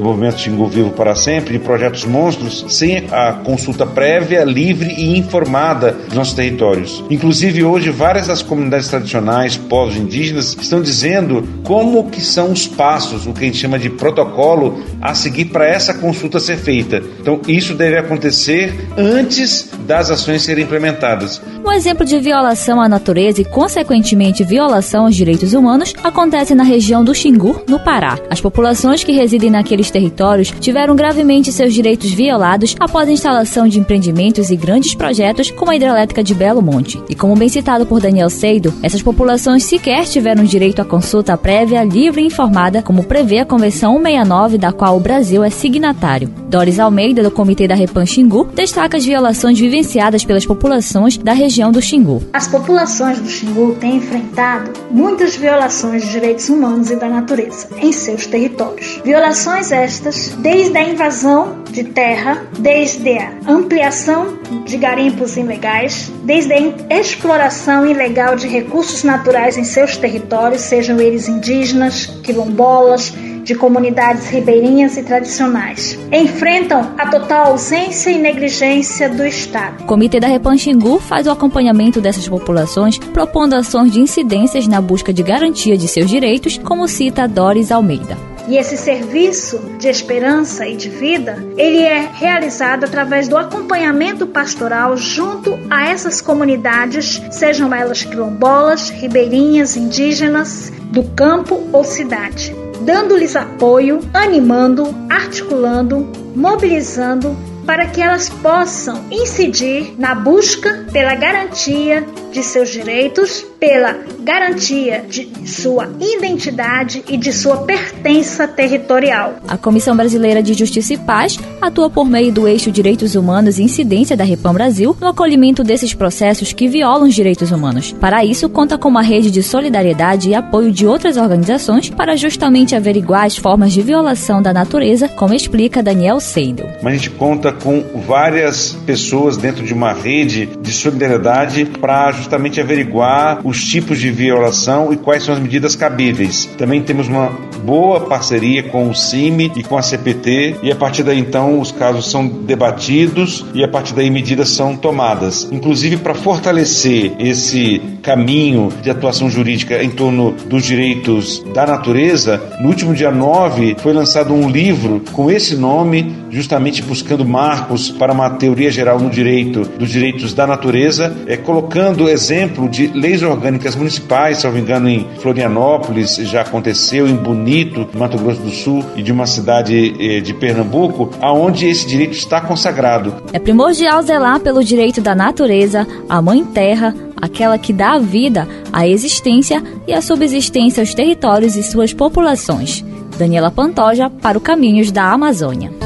do 0.00 0.04
movimento 0.04 0.40
Xingu 0.40 0.66
Vivo 0.66 0.90
para 0.90 1.14
Sempre, 1.14 1.52
de 1.52 1.58
projetos 1.58 2.04
monstros, 2.04 2.64
sem 2.68 3.06
a 3.10 3.32
consulta 3.32 3.86
prévia, 3.86 4.42
livre 4.44 4.94
e 4.96 5.18
informada 5.18 5.92
dos 5.92 6.14
nossos 6.14 6.34
territórios. 6.34 7.04
Inclusive, 7.10 7.62
hoje, 7.62 7.90
várias 7.90 8.26
das 8.26 8.42
comunidades 8.42 8.88
tradicionais, 8.88 9.56
povos 9.56 9.96
indígenas, 9.96 10.56
estão 10.58 10.80
dizendo 10.80 11.46
como 11.62 12.08
que 12.10 12.20
são 12.20 12.50
os 12.50 12.66
passos, 12.66 13.26
o 13.26 13.32
que 13.32 13.44
a 13.44 13.46
gente 13.46 13.58
chama 13.58 13.78
de 13.78 13.90
protocolo, 13.90 14.82
a 15.02 15.14
seguir 15.14 15.46
para 15.46 15.66
essa 15.66 15.92
consulta 15.92 16.40
ser 16.40 16.56
feita. 16.56 17.02
Então, 17.20 17.40
isso 17.46 17.74
deve 17.74 17.98
acontecer 17.98 18.88
antes 18.96 19.70
das 19.86 20.10
ações 20.10 20.42
serem 20.42 20.64
implementadas. 20.64 21.42
Um 21.64 21.72
exemplo 21.72 22.06
de 22.06 22.18
violação 22.18 22.80
à 22.80 22.88
natureza 22.88 23.42
e, 23.42 23.44
consequentemente, 23.44 24.42
violação 24.44 25.04
aos 25.04 25.14
direitos 25.14 25.52
humanos 25.52 25.92
acontece 26.02 26.54
na 26.54 26.62
região 26.62 27.04
do 27.04 27.14
Xingu, 27.14 27.62
no 27.68 27.78
Pará. 27.78 28.18
As 28.30 28.40
populações 28.40 29.04
que 29.04 29.12
residem 29.12 29.50
naqueles 29.50 29.89
territórios 29.90 30.52
tiveram 30.60 30.94
gravemente 30.96 31.52
seus 31.52 31.74
direitos 31.74 32.10
violados 32.10 32.74
após 32.78 33.08
a 33.08 33.12
instalação 33.12 33.68
de 33.68 33.78
empreendimentos 33.78 34.50
e 34.50 34.56
grandes 34.56 34.94
projetos 34.94 35.50
como 35.50 35.70
a 35.70 35.76
hidrelétrica 35.76 36.22
de 36.22 36.34
Belo 36.34 36.62
Monte. 36.62 37.02
E 37.08 37.14
como 37.14 37.36
bem 37.36 37.48
citado 37.48 37.84
por 37.86 38.00
Daniel 38.00 38.30
Seido, 38.30 38.72
essas 38.82 39.02
populações 39.02 39.64
sequer 39.64 40.04
tiveram 40.04 40.44
direito 40.44 40.80
à 40.80 40.84
consulta 40.84 41.36
prévia, 41.36 41.84
livre 41.84 42.22
e 42.22 42.26
informada, 42.26 42.82
como 42.82 43.04
prevê 43.04 43.38
a 43.38 43.46
Convenção 43.46 43.94
169, 43.94 44.58
da 44.58 44.72
qual 44.72 44.96
o 44.96 45.00
Brasil 45.00 45.42
é 45.42 45.50
signatário. 45.50 46.30
Doris 46.48 46.78
Almeida, 46.78 47.22
do 47.22 47.30
Comitê 47.30 47.68
da 47.68 47.74
Repan 47.74 48.04
Xingu, 48.04 48.48
destaca 48.54 48.96
as 48.96 49.04
violações 49.04 49.58
vivenciadas 49.58 50.24
pelas 50.24 50.44
populações 50.44 51.16
da 51.16 51.32
região 51.32 51.70
do 51.70 51.80
Xingu. 51.80 52.22
As 52.32 52.48
populações 52.48 53.20
do 53.20 53.28
Xingu 53.28 53.76
têm 53.80 53.96
enfrentado 53.96 54.72
muitas 54.90 55.36
violações 55.36 56.04
de 56.04 56.10
direitos 56.10 56.48
humanos 56.48 56.90
e 56.90 56.96
da 56.96 57.08
natureza 57.08 57.68
em 57.80 57.92
seus 57.92 58.26
territórios. 58.26 59.00
Violações 59.04 59.70
estas 59.80 60.28
desde 60.38 60.76
a 60.76 60.88
invasão 60.88 61.64
de 61.70 61.84
terra, 61.84 62.46
desde 62.58 63.18
a 63.18 63.32
ampliação 63.46 64.38
de 64.64 64.76
garimpos 64.76 65.36
ilegais, 65.36 66.12
desde 66.24 66.52
a 66.52 66.60
exploração 66.98 67.86
ilegal 67.86 68.36
de 68.36 68.46
recursos 68.46 69.02
naturais 69.02 69.56
em 69.56 69.64
seus 69.64 69.96
territórios, 69.96 70.62
sejam 70.62 71.00
eles 71.00 71.28
indígenas, 71.28 72.06
quilombolas, 72.22 73.12
de 73.42 73.54
comunidades 73.54 74.28
ribeirinhas 74.28 74.96
e 74.96 75.02
tradicionais. 75.02 75.98
Enfrentam 76.12 76.92
a 76.96 77.06
total 77.06 77.46
ausência 77.46 78.10
e 78.10 78.18
negligência 78.18 79.08
do 79.08 79.26
Estado. 79.26 79.82
O 79.82 79.86
Comitê 79.86 80.20
da 80.20 80.28
Repanxingu 80.28 81.00
faz 81.00 81.26
o 81.26 81.30
acompanhamento 81.30 82.00
dessas 82.00 82.28
populações, 82.28 82.98
propondo 82.98 83.54
ações 83.54 83.90
de 83.90 84.00
incidências 84.00 84.66
na 84.66 84.80
busca 84.80 85.12
de 85.12 85.22
garantia 85.22 85.76
de 85.76 85.88
seus 85.88 86.08
direitos, 86.08 86.58
como 86.58 86.86
cita 86.86 87.26
Doris 87.26 87.72
Almeida. 87.72 88.29
E 88.48 88.56
esse 88.56 88.76
serviço 88.76 89.58
de 89.78 89.88
esperança 89.88 90.66
e 90.66 90.76
de 90.76 90.88
vida, 90.88 91.36
ele 91.56 91.82
é 91.82 92.08
realizado 92.12 92.84
através 92.84 93.28
do 93.28 93.36
acompanhamento 93.36 94.26
pastoral 94.26 94.96
junto 94.96 95.58
a 95.70 95.88
essas 95.88 96.20
comunidades, 96.20 97.20
sejam 97.30 97.72
elas 97.74 98.02
quilombolas, 98.02 98.90
ribeirinhas, 98.90 99.76
indígenas, 99.76 100.72
do 100.90 101.04
campo 101.04 101.68
ou 101.72 101.84
cidade 101.84 102.54
dando-lhes 102.80 103.36
apoio, 103.36 104.00
animando, 104.12 104.94
articulando, 105.08 106.08
mobilizando 106.34 107.36
para 107.66 107.86
que 107.86 108.00
elas 108.00 108.28
possam 108.28 109.04
incidir 109.10 109.94
na 109.98 110.14
busca 110.14 110.86
pela 110.92 111.14
garantia 111.14 112.06
de 112.32 112.42
seus 112.42 112.70
direitos, 112.70 113.44
pela 113.58 113.96
garantia 114.20 115.04
de 115.08 115.28
sua 115.48 115.90
identidade 116.00 117.04
e 117.08 117.16
de 117.16 117.32
sua 117.32 117.58
pertença 117.58 118.46
territorial. 118.46 119.34
A 119.46 119.58
Comissão 119.58 119.96
Brasileira 119.96 120.42
de 120.42 120.54
Justiça 120.54 120.94
e 120.94 120.98
Paz 120.98 121.38
atua 121.60 121.90
por 121.90 122.08
meio 122.08 122.32
do 122.32 122.48
eixo 122.48 122.70
Direitos 122.70 123.14
Humanos 123.14 123.58
e 123.58 123.62
Incidência 123.62 124.16
da 124.16 124.24
Repam 124.24 124.52
Brasil 124.52 124.96
no 125.00 125.08
acolhimento 125.08 125.62
desses 125.62 125.92
processos 125.92 126.52
que 126.52 126.68
violam 126.68 127.08
os 127.08 127.14
direitos 127.14 127.50
humanos. 127.50 127.92
Para 127.92 128.24
isso, 128.24 128.48
conta 128.48 128.78
com 128.78 128.88
uma 128.88 129.02
rede 129.02 129.30
de 129.30 129.42
solidariedade 129.42 130.30
e 130.30 130.34
apoio 130.34 130.70
de 130.70 130.86
outras 130.86 131.16
organizações 131.16 131.90
para 131.90 132.16
justamente 132.16 132.74
averiguar 132.74 133.24
as 133.24 133.36
formas 133.36 133.72
de 133.72 133.82
violação 133.82 134.40
da 134.40 134.52
natureza, 134.52 135.08
como 135.08 135.34
explica 135.34 135.82
Daniel 135.82 136.20
Seidel. 136.20 136.68
Mas 136.82 136.94
a 136.94 136.96
gente 136.96 137.10
conta 137.10 137.49
com 137.52 137.84
várias 138.06 138.72
pessoas 138.86 139.36
dentro 139.36 139.64
de 139.64 139.72
uma 139.72 139.92
rede 139.92 140.46
de 140.60 140.72
solidariedade 140.72 141.64
para 141.64 142.12
justamente 142.12 142.60
averiguar 142.60 143.40
os 143.44 143.64
tipos 143.64 143.98
de 143.98 144.10
violação 144.10 144.92
e 144.92 144.96
quais 144.96 145.24
são 145.24 145.34
as 145.34 145.40
medidas 145.40 145.74
cabíveis. 145.74 146.48
Também 146.56 146.82
temos 146.82 147.08
uma 147.08 147.30
boa 147.64 148.00
parceria 148.00 148.62
com 148.62 148.88
o 148.88 148.94
CIMI 148.94 149.52
e 149.56 149.62
com 149.62 149.76
a 149.76 149.82
CPT 149.82 150.56
e 150.62 150.72
a 150.72 150.76
partir 150.76 151.02
daí 151.02 151.18
então 151.18 151.60
os 151.60 151.70
casos 151.70 152.10
são 152.10 152.26
debatidos 152.26 153.44
e 153.54 153.62
a 153.62 153.68
partir 153.68 153.94
daí 153.94 154.10
medidas 154.10 154.50
são 154.50 154.76
tomadas. 154.76 155.48
Inclusive 155.52 155.98
para 155.98 156.14
fortalecer 156.14 157.12
esse 157.18 157.80
caminho 158.02 158.70
de 158.82 158.90
atuação 158.90 159.28
jurídica 159.28 159.82
em 159.82 159.90
torno 159.90 160.32
dos 160.46 160.64
direitos 160.64 161.44
da 161.54 161.66
natureza, 161.66 162.40
no 162.60 162.68
último 162.68 162.94
dia 162.94 163.10
9 163.10 163.76
foi 163.78 163.92
lançado 163.92 164.32
um 164.32 164.48
livro 164.48 165.02
com 165.12 165.30
esse 165.30 165.56
nome, 165.56 166.14
justamente 166.30 166.82
buscando 166.82 167.24
marcos 167.40 167.90
para 167.90 168.12
uma 168.12 168.28
teoria 168.28 168.70
geral 168.70 169.00
no 169.00 169.08
direito 169.08 169.62
dos 169.62 169.88
direitos 169.88 170.34
da 170.34 170.46
natureza, 170.46 171.16
é 171.26 171.38
colocando 171.38 172.06
exemplo 172.06 172.68
de 172.68 172.88
leis 172.88 173.22
orgânicas 173.22 173.74
municipais, 173.74 174.38
se 174.38 174.46
não 174.46 174.52
me 174.52 174.60
engano, 174.60 174.86
em 174.90 175.06
Florianópolis, 175.20 176.16
já 176.16 176.42
aconteceu, 176.42 177.08
em 177.08 177.16
Bonito, 177.16 177.88
Mato 177.94 178.18
Grosso 178.18 178.42
do 178.42 178.50
Sul, 178.50 178.84
e 178.94 179.02
de 179.02 179.10
uma 179.10 179.26
cidade 179.26 179.94
eh, 179.98 180.20
de 180.20 180.34
Pernambuco, 180.34 181.12
aonde 181.18 181.66
esse 181.66 181.86
direito 181.86 182.12
está 182.12 182.42
consagrado. 182.42 183.14
É 183.32 183.38
primordial 183.38 184.02
zelar 184.02 184.40
pelo 184.40 184.62
direito 184.62 185.00
da 185.00 185.14
natureza, 185.14 185.86
a 186.10 186.20
mãe 186.20 186.44
terra, 186.44 186.94
aquela 187.16 187.56
que 187.56 187.72
dá 187.72 187.92
a 187.92 187.98
vida, 187.98 188.46
a 188.70 188.86
existência 188.86 189.62
e 189.86 189.94
a 189.94 190.02
subsistência 190.02 190.82
aos 190.82 190.92
territórios 190.92 191.56
e 191.56 191.62
suas 191.62 191.94
populações. 191.94 192.84
Daniela 193.16 193.50
Pantoja 193.50 194.10
para 194.10 194.36
o 194.36 194.40
Caminhos 194.42 194.92
da 194.92 195.10
Amazônia. 195.10 195.79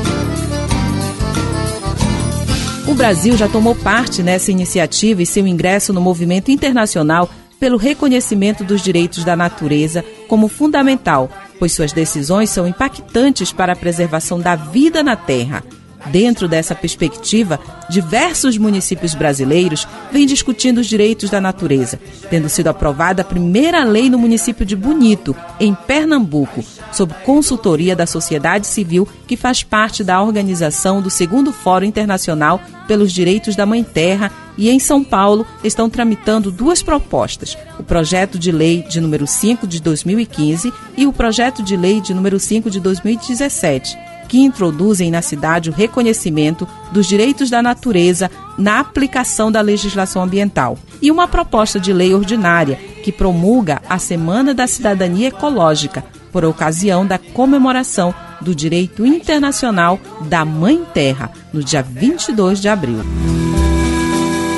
O 2.95 2.97
Brasil 2.97 3.37
já 3.37 3.49
tomou 3.49 3.75
parte 3.75 4.23
nessa 4.23 4.53
iniciativa 4.53 5.21
e 5.21 5.27
seu 5.27 5.45
ingresso 5.49 5.93
no 5.93 6.01
movimento 6.01 6.53
internacional 6.53 7.29
pelo 7.59 7.77
reconhecimento 7.77 8.63
dos 8.63 8.81
direitos 8.81 9.25
da 9.25 9.35
natureza 9.35 10.05
como 10.29 10.47
fundamental, 10.47 11.29
pois 11.59 11.73
suas 11.73 11.93
decisões 11.93 12.51
são 12.51 12.69
impactantes 12.69 13.53
para 13.53 13.73
a 13.73 13.77
preservação 13.77 14.39
da 14.39 14.55
vida 14.55 15.03
na 15.03 15.17
Terra. 15.17 15.65
Dentro 16.07 16.47
dessa 16.47 16.75
perspectiva, 16.75 17.59
diversos 17.89 18.59
municípios 18.59 19.15
brasileiros 19.15 19.87
vêm 20.13 20.27
discutindo 20.27 20.79
os 20.79 20.87
direitos 20.87 21.31
da 21.31 21.41
natureza, 21.41 21.99
tendo 22.29 22.49
sido 22.49 22.69
aprovada 22.69 23.23
a 23.23 23.25
primeira 23.25 23.85
lei 23.85 24.11
no 24.11 24.19
município 24.19 24.67
de 24.67 24.77
Bonito, 24.77 25.35
em 25.59 25.75
Pernambuco, 25.75 26.63
sob 26.93 27.15
consultoria 27.25 27.97
da 27.97 28.07
sociedade 28.07 28.67
civil 28.67 29.09
que 29.27 29.37
faz 29.37 29.63
parte 29.63 30.05
da 30.05 30.23
organização 30.23 31.01
do 31.01 31.11
segundo 31.11 31.53
Fórum 31.53 31.87
Internacional 31.87 32.61
pelos 32.87 33.13
Direitos 33.13 33.57
da 33.57 33.65
Mãe 33.65 33.83
Terra 33.83 34.31
e 34.57 34.71
em 34.71 34.79
São 34.79 35.03
Paulo 35.03 35.47
estão 35.65 35.89
tramitando 35.89 36.51
duas 36.51 36.83
propostas: 36.83 37.57
o 37.79 37.83
projeto 37.83 38.39
de 38.39 38.53
lei 38.53 38.83
de 38.83 39.01
número 39.01 39.27
5 39.27 39.67
de 39.67 39.81
2015 39.81 40.73
e 40.97 41.07
o 41.07 41.13
projeto 41.13 41.63
de 41.63 41.77
lei 41.77 42.01
de 42.01 42.13
número 42.13 42.39
5 42.39 42.71
de 42.71 42.79
2017 42.79 44.14
que 44.35 44.41
introduzem 44.41 45.13
na 45.13 45.23
cidade 45.23 45.71
o 45.71 45.73
reconhecimento 45.73 46.67
dos 46.91 47.07
direitos 47.07 47.49
da 47.49 47.63
natureza 47.63 48.29
na 48.59 48.81
aplicação 48.81 49.49
da 49.53 49.61
legislação 49.61 50.25
ambiental, 50.25 50.77
e 51.01 51.09
uma 51.09 51.29
proposta 51.29 51.79
de 51.79 51.93
lei 51.93 52.13
ordinária 52.13 52.75
que 53.05 53.13
promulga 53.13 53.81
a 53.89 53.97
Semana 53.97 54.53
da 54.53 54.67
Cidadania 54.67 55.29
Ecológica, 55.29 56.05
por 56.33 56.45
ocasião 56.45 57.07
da 57.07 57.17
comemoração 57.17 58.13
do 58.41 58.53
Direito 58.57 59.07
Internacional 59.07 60.01
da 60.23 60.45
Mãe 60.45 60.83
Terra, 60.93 61.31
no 61.53 61.63
dia 61.63 61.81
22 61.81 62.61
de 62.61 62.69
abril. 62.69 63.05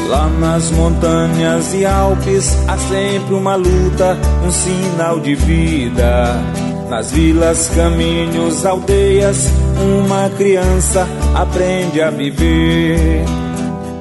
Lá 0.08 0.26
nas 0.40 0.70
montanhas 0.70 1.74
e 1.74 1.84
Alpes 1.84 2.56
há 2.66 2.78
sempre 2.78 3.34
uma 3.34 3.56
luta, 3.56 4.16
um 4.42 4.50
sinal 4.50 5.20
de 5.20 5.34
vida. 5.34 6.42
Nas 6.88 7.10
vilas, 7.10 7.68
caminhos, 7.74 8.64
aldeias, 8.64 9.48
uma 9.78 10.30
criança 10.30 11.06
aprende 11.34 12.00
a 12.00 12.10
viver. 12.10 13.24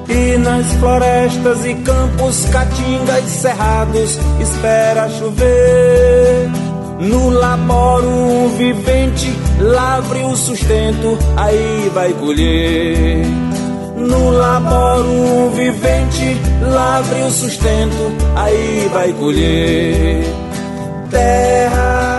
E 0.08 0.38
nas 0.38 0.66
florestas 0.74 1.66
e 1.66 1.74
campos, 1.74 2.46
caatingas 2.46 3.24
e 3.26 3.30
cerrados, 3.30 4.18
espera 4.40 5.08
chover. 5.10 6.48
No 7.00 7.28
laboro 7.28 8.08
um 8.08 8.56
vivente, 8.56 9.30
lavre 9.60 10.22
o 10.22 10.36
sustento, 10.36 11.18
aí 11.36 11.90
vai 11.92 12.12
colher. 12.14 13.26
No 13.96 14.30
laboro 14.30 15.08
um 15.08 15.50
vivente, 15.50 16.40
lavre 16.62 17.22
o 17.22 17.30
sustento, 17.30 18.12
aí 18.34 18.88
vai 18.92 19.12
colher. 19.12 20.24
Terra, 21.10 22.15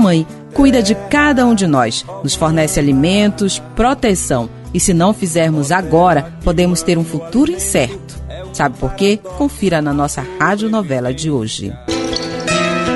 mãe, 0.00 0.26
cuida 0.54 0.82
de 0.82 0.94
cada 0.94 1.46
um 1.46 1.54
de 1.54 1.66
nós, 1.66 2.04
nos 2.24 2.34
fornece 2.34 2.80
alimentos, 2.80 3.62
proteção. 3.76 4.48
E 4.72 4.80
se 4.80 4.94
não 4.94 5.12
fizermos 5.12 5.70
agora, 5.70 6.32
podemos 6.42 6.82
ter 6.82 6.96
um 6.98 7.04
futuro 7.04 7.50
incerto. 7.50 8.18
Sabe 8.52 8.76
por 8.78 8.94
quê? 8.94 9.18
Confira 9.36 9.80
na 9.82 9.92
nossa 9.92 10.24
radionovela 10.38 11.12
de 11.12 11.30
hoje. 11.30 11.72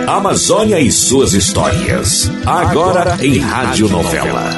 Amazônia 0.07 0.81
e 0.81 0.91
suas 0.91 1.33
histórias. 1.33 2.31
Agora 2.45 3.17
em 3.25 3.39
radionovela. 3.39 4.51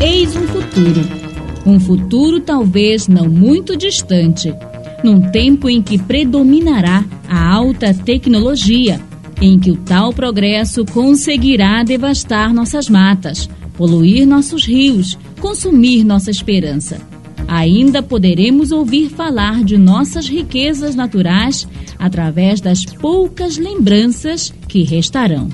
Eis 0.00 0.34
um 0.36 0.46
futuro 0.46 1.24
um 1.66 1.80
futuro 1.80 2.40
talvez 2.40 3.08
não 3.08 3.26
muito 3.26 3.76
distante, 3.76 4.54
num 5.02 5.20
tempo 5.30 5.68
em 5.68 5.80
que 5.80 5.96
predominará 5.96 7.04
a 7.26 7.54
alta 7.54 7.94
tecnologia, 7.94 9.00
em 9.40 9.58
que 9.58 9.70
o 9.70 9.76
tal 9.76 10.12
progresso 10.12 10.84
conseguirá 10.84 11.82
devastar 11.82 12.52
nossas 12.52 12.88
matas, 12.88 13.48
poluir 13.76 14.26
nossos 14.26 14.64
rios, 14.64 15.18
consumir 15.40 16.04
nossa 16.04 16.30
esperança. 16.30 17.00
Ainda 17.46 18.02
poderemos 18.02 18.72
ouvir 18.72 19.10
falar 19.10 19.62
de 19.62 19.76
nossas 19.76 20.28
riquezas 20.28 20.94
naturais 20.94 21.68
através 21.98 22.60
das 22.60 22.84
poucas 22.84 23.58
lembranças 23.58 24.52
que 24.68 24.82
restarão. 24.82 25.48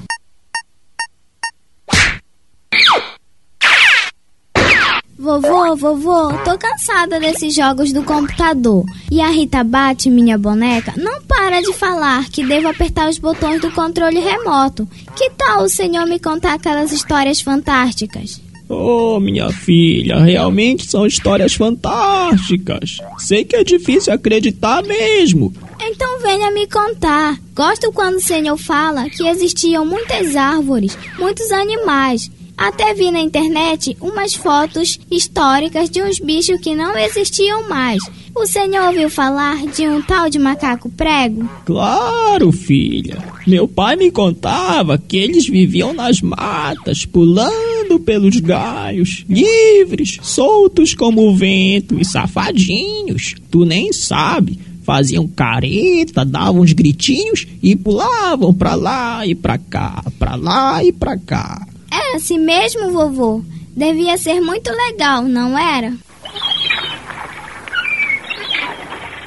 Vovô, 5.31 5.77
vovô, 5.77 6.33
tô 6.45 6.59
cansada 6.59 7.21
desses 7.21 7.55
jogos 7.55 7.93
do 7.93 8.03
computador. 8.03 8.85
E 9.13 9.21
a 9.21 9.29
Rita 9.29 9.63
Bate, 9.63 10.11
minha 10.11 10.37
boneca, 10.37 10.93
não 10.97 11.23
para 11.23 11.61
de 11.61 11.73
falar 11.73 12.29
que 12.29 12.45
devo 12.45 12.67
apertar 12.67 13.09
os 13.09 13.17
botões 13.17 13.61
do 13.61 13.71
controle 13.71 14.19
remoto. 14.19 14.89
Que 15.17 15.31
tal 15.31 15.63
o 15.63 15.69
senhor 15.69 16.05
me 16.07 16.19
contar 16.19 16.55
aquelas 16.55 16.91
histórias 16.91 17.41
fantásticas? 17.41 18.41
Oh, 18.69 19.21
minha 19.21 19.51
filha, 19.51 20.19
realmente 20.19 20.91
são 20.91 21.07
histórias 21.07 21.55
fantásticas. 21.55 22.99
Sei 23.19 23.45
que 23.45 23.55
é 23.55 23.63
difícil 23.63 24.13
acreditar 24.13 24.83
mesmo. 24.83 25.55
Então 25.81 26.19
venha 26.23 26.51
me 26.51 26.67
contar. 26.67 27.39
Gosto 27.55 27.93
quando 27.93 28.17
o 28.17 28.21
senhor 28.21 28.57
fala 28.57 29.09
que 29.09 29.29
existiam 29.29 29.87
muitas 29.87 30.35
árvores, 30.35 30.99
muitos 31.17 31.53
animais 31.53 32.29
até 32.61 32.93
vi 32.93 33.11
na 33.11 33.23
internet 33.23 33.97
umas 34.03 34.35
fotos 34.35 35.01
históricas 35.11 35.89
de 35.89 36.03
uns 36.03 36.19
bichos 36.19 36.61
que 36.61 36.75
não 36.75 36.95
existiam 36.99 37.67
mais. 37.67 38.03
O 38.37 38.45
senhor 38.45 38.89
ouviu 38.89 39.09
falar 39.09 39.67
de 39.67 39.89
um 39.89 40.03
tal 40.03 40.29
de 40.29 40.39
macaco 40.39 40.91
prego? 40.91 41.49
Claro, 41.65 42.53
filha. 42.53 43.17
Meu 43.47 43.67
pai 43.67 43.97
me 43.97 44.11
contava 44.11 44.99
que 44.99 45.17
eles 45.17 45.49
viviam 45.49 45.95
nas 45.95 46.21
matas, 46.21 47.07
pulando 47.07 47.99
pelos 47.99 48.39
galhos, 48.39 49.25
livres, 49.27 50.19
soltos 50.23 50.95
como 50.95 51.27
o 51.27 51.35
vento 51.35 51.99
e 51.99 52.05
safadinhos. 52.05 53.37
Tu 53.51 53.65
nem 53.65 53.91
sabe 53.91 54.61
faziam 54.83 55.27
careta, 55.29 56.25
davam 56.25 56.63
uns 56.63 56.73
gritinhos 56.73 57.47
e 57.63 57.77
pulavam 57.77 58.53
pra 58.53 58.75
lá 58.75 59.25
e 59.25 59.35
pra 59.35 59.57
cá, 59.57 60.03
pra 60.19 60.35
lá 60.35 60.83
e 60.83 60.93
pra 60.93 61.17
cá. 61.17 61.65
Era 62.11 62.17
assim 62.17 62.39
mesmo, 62.39 62.91
vovô? 62.91 63.41
Devia 63.77 64.17
ser 64.17 64.41
muito 64.41 64.69
legal, 64.73 65.23
não 65.23 65.57
era? 65.57 65.93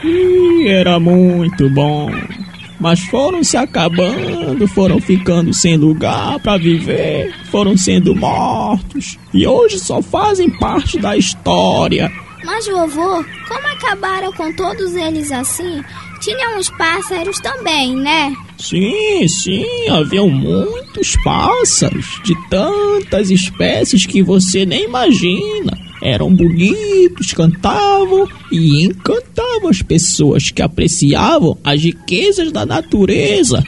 Ih, 0.04 0.68
era 0.68 1.00
muito 1.00 1.70
bom. 1.70 2.12
Mas 2.82 3.00
foram 3.06 3.42
se 3.42 3.56
acabando, 3.56 4.68
foram 4.68 5.00
ficando 5.00 5.54
sem 5.54 5.78
lugar 5.78 6.38
para 6.42 6.58
viver, 6.58 7.34
foram 7.50 7.78
sendo 7.78 8.14
mortos 8.14 9.18
e 9.34 9.48
hoje 9.48 9.80
só 9.80 10.02
fazem 10.02 10.50
parte 10.50 11.00
da 11.00 11.16
história. 11.16 12.12
Mas 12.44 12.68
vovô, 12.68 13.24
como 13.48 13.68
acabaram 13.72 14.34
com 14.34 14.52
todos 14.52 14.94
eles 14.94 15.32
assim? 15.32 15.82
Tinham 16.20 16.60
os 16.60 16.70
pássaros 16.72 17.40
também, 17.40 17.96
né? 17.96 18.36
Sim, 18.64 19.28
sim, 19.28 19.90
haviam 19.90 20.30
muitos 20.30 21.18
pássaros 21.22 22.22
de 22.24 22.34
tantas 22.50 23.30
espécies 23.30 24.06
que 24.06 24.24
você 24.24 24.66
nem 24.66 24.86
imagina. 24.86 25.78
Eram 26.02 26.34
bonitos, 26.34 27.34
cantavam 27.34 28.26
e 28.50 28.86
encantavam 28.86 29.68
as 29.70 29.82
pessoas 29.82 30.50
que 30.50 30.62
apreciavam 30.62 31.58
as 31.62 31.84
riquezas 31.84 32.54
da 32.54 32.66
natureza. 32.66 33.62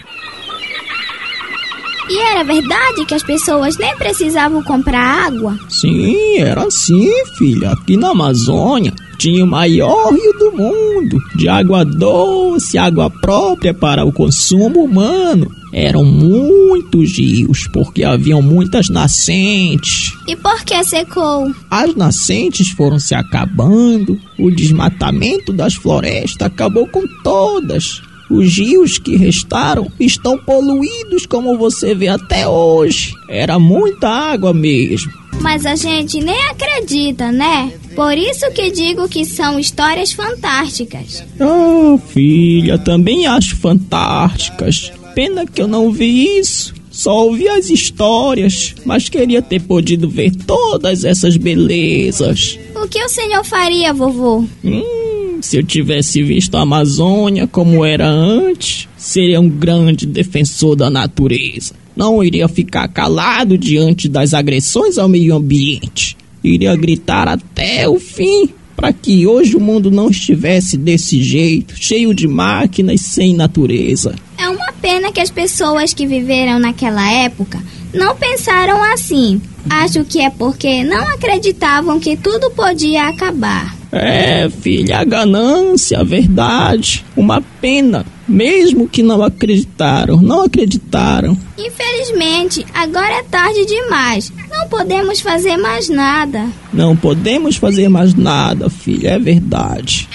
E 2.08 2.18
era 2.18 2.44
verdade 2.46 3.04
que 3.06 3.16
as 3.16 3.24
pessoas 3.24 3.78
nem 3.78 3.94
precisavam 3.98 4.64
comprar 4.64 5.26
água? 5.28 5.60
Sim, 5.68 6.38
era 6.38 6.68
assim, 6.68 7.12
filha. 7.38 7.72
Aqui 7.72 7.98
na 7.98 8.12
Amazônia 8.12 8.94
tinha 9.17 9.43
o 9.43 9.47
maior 9.47 10.13
rio 10.13 10.34
do 10.39 10.51
mundo, 10.51 11.17
de 11.36 11.47
água 11.47 11.84
doce, 11.84 12.78
água 12.78 13.10
própria 13.10 13.73
para 13.73 14.06
o 14.06 14.12
consumo 14.12 14.84
humano. 14.84 15.49
Eram 15.73 16.06
muitos 16.06 17.17
rios, 17.17 17.67
porque 17.73 18.04
haviam 18.04 18.41
muitas 18.41 18.89
nascentes. 18.89 20.13
E 20.28 20.36
por 20.36 20.63
que 20.63 20.82
secou? 20.84 21.51
As 21.69 21.93
nascentes 21.95 22.69
foram 22.69 22.97
se 22.97 23.13
acabando, 23.13 24.17
o 24.39 24.49
desmatamento 24.49 25.51
das 25.51 25.73
florestas 25.73 26.47
acabou 26.47 26.88
com 26.88 27.04
todas. 27.23 28.01
Os 28.30 28.58
rios 28.58 28.97
que 28.97 29.15
restaram 29.15 29.91
estão 29.99 30.38
poluídos 30.38 31.25
como 31.25 31.58
você 31.58 31.93
vê 31.93 32.08
até 32.08 32.47
hoje. 32.47 33.13
Era 33.30 33.60
muita 33.60 34.10
água 34.10 34.54
mesmo. 34.54 35.12
Mas 35.41 35.65
a 35.65 35.75
gente 35.75 36.19
nem 36.21 36.41
acredita, 36.45 37.32
né? 37.32 37.71
Por 37.96 38.18
isso 38.18 38.52
que 38.52 38.70
digo 38.72 39.08
que 39.08 39.24
são 39.24 39.58
histórias 39.58 40.12
fantásticas. 40.12 41.24
Oh, 41.40 41.98
filha, 41.98 42.78
também 42.78 43.26
acho 43.26 43.56
fantásticas. 43.56 44.92
Pena 45.16 45.46
que 45.46 45.62
eu 45.62 45.68
não 45.68 45.92
vi 45.92 46.38
isso. 46.38 46.74
Só 46.92 47.26
ouvi 47.26 47.48
as 47.48 47.70
histórias, 47.70 48.74
mas 48.86 49.10
queria 49.10 49.42
ter 49.42 49.62
podido 49.62 50.10
ver 50.10 50.34
todas 50.34 51.04
essas 51.04 51.36
belezas. 51.36 52.58
O 52.76 52.88
que 52.88 53.04
o 53.04 53.10
senhor 53.10 53.44
faria, 53.44 53.94
vovô? 53.94 54.46
Hum, 54.64 55.40
se 55.42 55.58
eu 55.58 55.64
tivesse 55.64 56.24
visto 56.24 56.56
a 56.56 56.62
Amazônia 56.62 57.48
como 57.48 57.84
era 57.84 58.08
antes, 58.08 58.88
seria 58.98 59.42
um 59.42 59.50
grande 59.50 60.06
defensor 60.06 60.76
da 60.76 60.90
natureza. 60.90 61.74
Não 61.96 62.24
iria 62.24 62.48
ficar 62.48 62.88
calado 62.88 63.58
diante 63.58 64.08
das 64.08 64.34
agressões 64.34 64.98
ao 64.98 65.10
meio 65.10 65.36
ambiente. 65.36 66.16
Iria 66.46 66.76
gritar 66.76 67.28
até 67.28 67.88
o 67.88 68.00
fim 68.00 68.50
para 68.76 68.92
que 68.92 69.26
hoje 69.26 69.56
o 69.56 69.60
mundo 69.60 69.90
não 69.90 70.10
estivesse 70.10 70.78
desse 70.78 71.22
jeito, 71.24 71.76
cheio 71.78 72.14
de 72.14 72.28
máquinas 72.28 73.02
sem 73.02 73.34
natureza. 73.34 74.16
É 74.38 74.50
uma 74.50 74.74
pena 74.82 75.12
que 75.12 75.22
as 75.22 75.32
pessoas 75.32 75.94
que 75.94 76.06
viveram 76.06 76.60
naquela 76.60 77.10
época 77.10 77.62
não 77.94 78.16
pensaram 78.16 78.84
assim. 78.94 79.42
Acho 79.70 80.04
que 80.04 80.22
é 80.22 80.30
porque 80.30 80.84
não 80.84 81.08
acreditavam 81.14 82.00
que 82.00 82.18
tudo 82.18 82.52
podia 82.52 83.08
acabar. 83.08 83.76
É, 83.92 84.50
filha, 84.50 85.00
a 85.00 85.04
ganância, 85.06 86.00
a 86.00 86.04
verdade. 86.04 87.06
Uma 87.16 87.42
pena. 87.42 88.06
Mesmo 88.28 88.88
que 88.88 89.04
não 89.04 89.22
acreditaram, 89.22 90.20
não 90.22 90.44
acreditaram. 90.44 91.38
Infelizmente, 91.58 92.66
agora 92.74 93.20
é 93.20 93.24
tarde 93.24 93.66
demais. 93.66 94.34
Não 94.50 94.68
podemos 94.68 95.20
fazer 95.20 95.58
mais 95.58 95.90
nada. 95.90 96.50
Não 96.74 96.96
podemos 96.96 97.56
fazer 97.58 97.88
mais 97.88 98.16
nada, 98.16 98.70
filha, 98.70 99.10
é 99.10 99.20
verdade. 99.20 100.10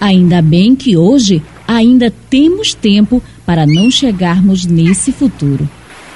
Ainda 0.00 0.42
bem 0.42 0.74
que 0.74 0.96
hoje 0.96 1.42
ainda 1.66 2.12
temos 2.28 2.74
tempo 2.74 3.22
para 3.46 3.66
não 3.66 3.90
chegarmos 3.90 4.66
nesse 4.66 5.12
futuro. 5.12 5.68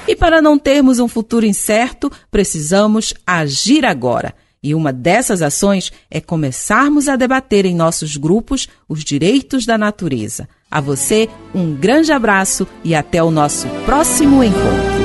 E 0.07 0.15
para 0.15 0.41
não 0.41 0.57
termos 0.57 0.99
um 0.99 1.07
futuro 1.07 1.45
incerto, 1.45 2.11
precisamos 2.29 3.13
agir 3.25 3.85
agora. 3.85 4.33
E 4.61 4.75
uma 4.75 4.91
dessas 4.91 5.41
ações 5.41 5.91
é 6.11 6.19
começarmos 6.19 7.07
a 7.07 7.15
debater 7.15 7.65
em 7.65 7.75
nossos 7.75 8.17
grupos 8.17 8.67
os 8.89 9.03
direitos 9.03 9.65
da 9.65 9.77
natureza. 9.77 10.49
A 10.71 10.79
você, 10.79 11.27
um 11.53 11.73
grande 11.73 12.11
abraço 12.11 12.67
e 12.83 12.93
até 12.93 13.23
o 13.23 13.31
nosso 13.31 13.67
próximo 13.87 14.43
encontro. 14.43 14.99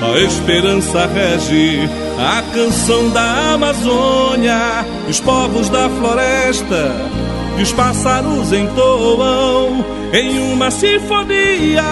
A 0.00 0.18
esperança 0.20 1.06
rege 1.06 1.80
a 2.18 2.42
canção 2.54 3.10
da 3.10 3.52
Amazônia, 3.52 4.56
os 5.06 5.20
povos 5.20 5.68
da 5.68 5.90
floresta 5.90 6.90
e 7.58 7.62
os 7.62 7.72
pássaros 7.72 8.50
entoam 8.50 9.84
em 10.14 10.52
uma 10.52 10.70
sinfonia 10.70 11.82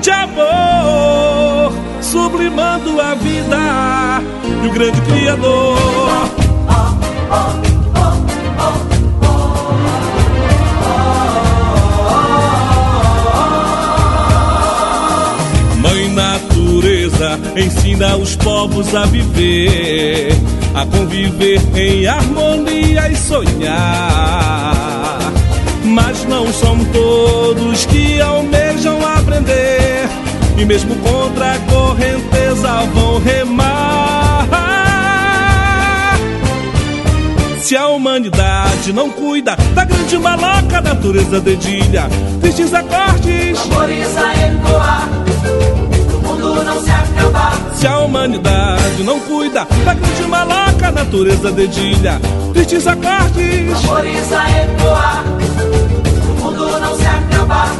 de 0.00 0.10
amor, 0.10 1.72
sublimando 2.00 3.00
a 3.00 3.14
vida 3.14 4.20
e 4.64 4.66
o 4.66 4.72
grande 4.72 5.00
Criador. 5.02 5.78
Mãe 7.30 7.71
ensina 17.56 18.16
os 18.16 18.36
povos 18.36 18.94
a 18.94 19.04
viver, 19.06 20.32
a 20.74 20.86
conviver 20.86 21.60
em 21.76 22.06
harmonia 22.06 23.10
e 23.10 23.16
sonhar. 23.16 24.72
Mas 25.84 26.24
não 26.24 26.52
são 26.52 26.78
todos 26.86 27.84
que 27.86 28.20
almejam 28.20 28.98
aprender, 29.04 30.08
e 30.56 30.64
mesmo 30.64 30.94
contra 30.96 31.54
a 31.54 31.58
correnteza 31.58 32.84
vão 32.94 33.18
remar. 33.18 33.92
Se 37.60 37.76
a 37.76 37.88
humanidade 37.88 38.92
não 38.92 39.08
cuida 39.08 39.56
da 39.74 39.84
grande 39.84 40.18
maloca, 40.18 40.78
a 40.78 40.80
natureza 40.80 41.40
dedilha. 41.40 42.08
Tristes 42.40 42.74
acordes, 42.74 43.58
Tambores 43.58 44.16
a 44.16 44.32
ecoar, 44.46 45.08
se 47.82 47.88
a 47.88 47.98
humanidade 47.98 49.02
não 49.02 49.18
cuida 49.18 49.66
da 49.84 49.94
grande 49.94 50.22
maloca, 50.28 50.86
a 50.86 50.92
natureza 50.92 51.50
dedilha. 51.50 52.20
Tristes 52.52 52.86
acordes, 52.86 53.72
Tambores 53.80 54.32
a 54.32 54.50
ecoar, 54.62 55.24
o 56.38 56.40
mundo 56.44 56.78
não 56.78 56.96
se 56.96 57.06
acabar. 57.06 57.74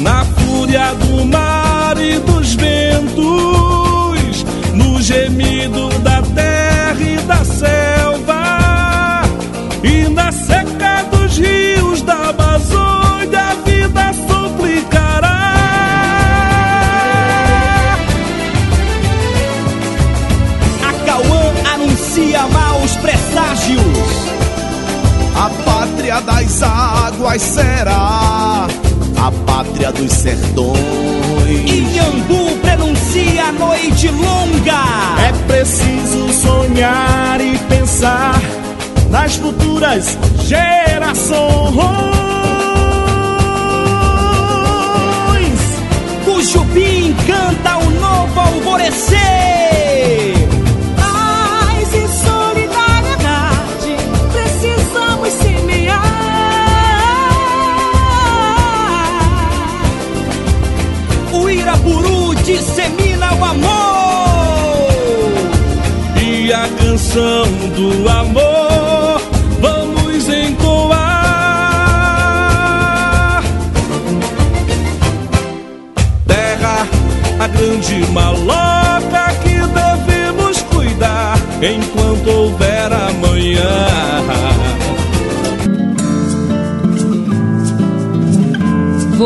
na 0.00 0.24
fúria 0.24 0.92
do 0.94 1.24
mar 1.26 1.96
e 2.00 2.18
dos 2.18 2.54
ventos, 2.54 3.14
no 4.74 5.00
gemido 5.00 5.90
da 6.00 6.22
terra 6.22 7.00
e 7.00 7.16
da 7.18 7.44
selva, 7.44 9.22
e 9.84 10.08
na 10.08 10.32
seca 10.32 10.79
pátria 26.20 26.22
das 26.22 26.62
águas 26.62 27.42
será 27.42 28.68
a 29.16 29.32
pátria 29.46 29.92
dos 29.92 30.12
sertões. 30.12 30.80
Inhambu 31.48 32.56
prenuncia 32.60 33.44
a 33.46 33.52
noite 33.52 34.08
longa. 34.08 35.20
É 35.26 35.32
preciso 35.46 36.32
sonhar 36.32 37.40
e 37.40 37.58
pensar 37.68 38.40
nas 39.10 39.36
futuras 39.36 40.18
gerações. 40.46 42.19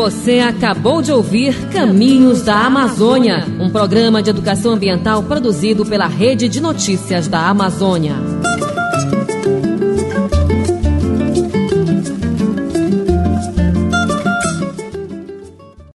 Você 0.05 0.37
acabou 0.39 1.01
de 1.01 1.11
ouvir 1.11 1.55
Caminhos 1.71 2.43
da 2.43 2.59
Amazônia, 2.59 3.43
um 3.59 3.71
programa 3.71 4.21
de 4.21 4.29
educação 4.29 4.73
ambiental 4.73 5.23
produzido 5.23 5.83
pela 5.83 6.05
Rede 6.05 6.47
de 6.47 6.61
Notícias 6.61 7.27
da 7.27 7.49
Amazônia. 7.49 8.13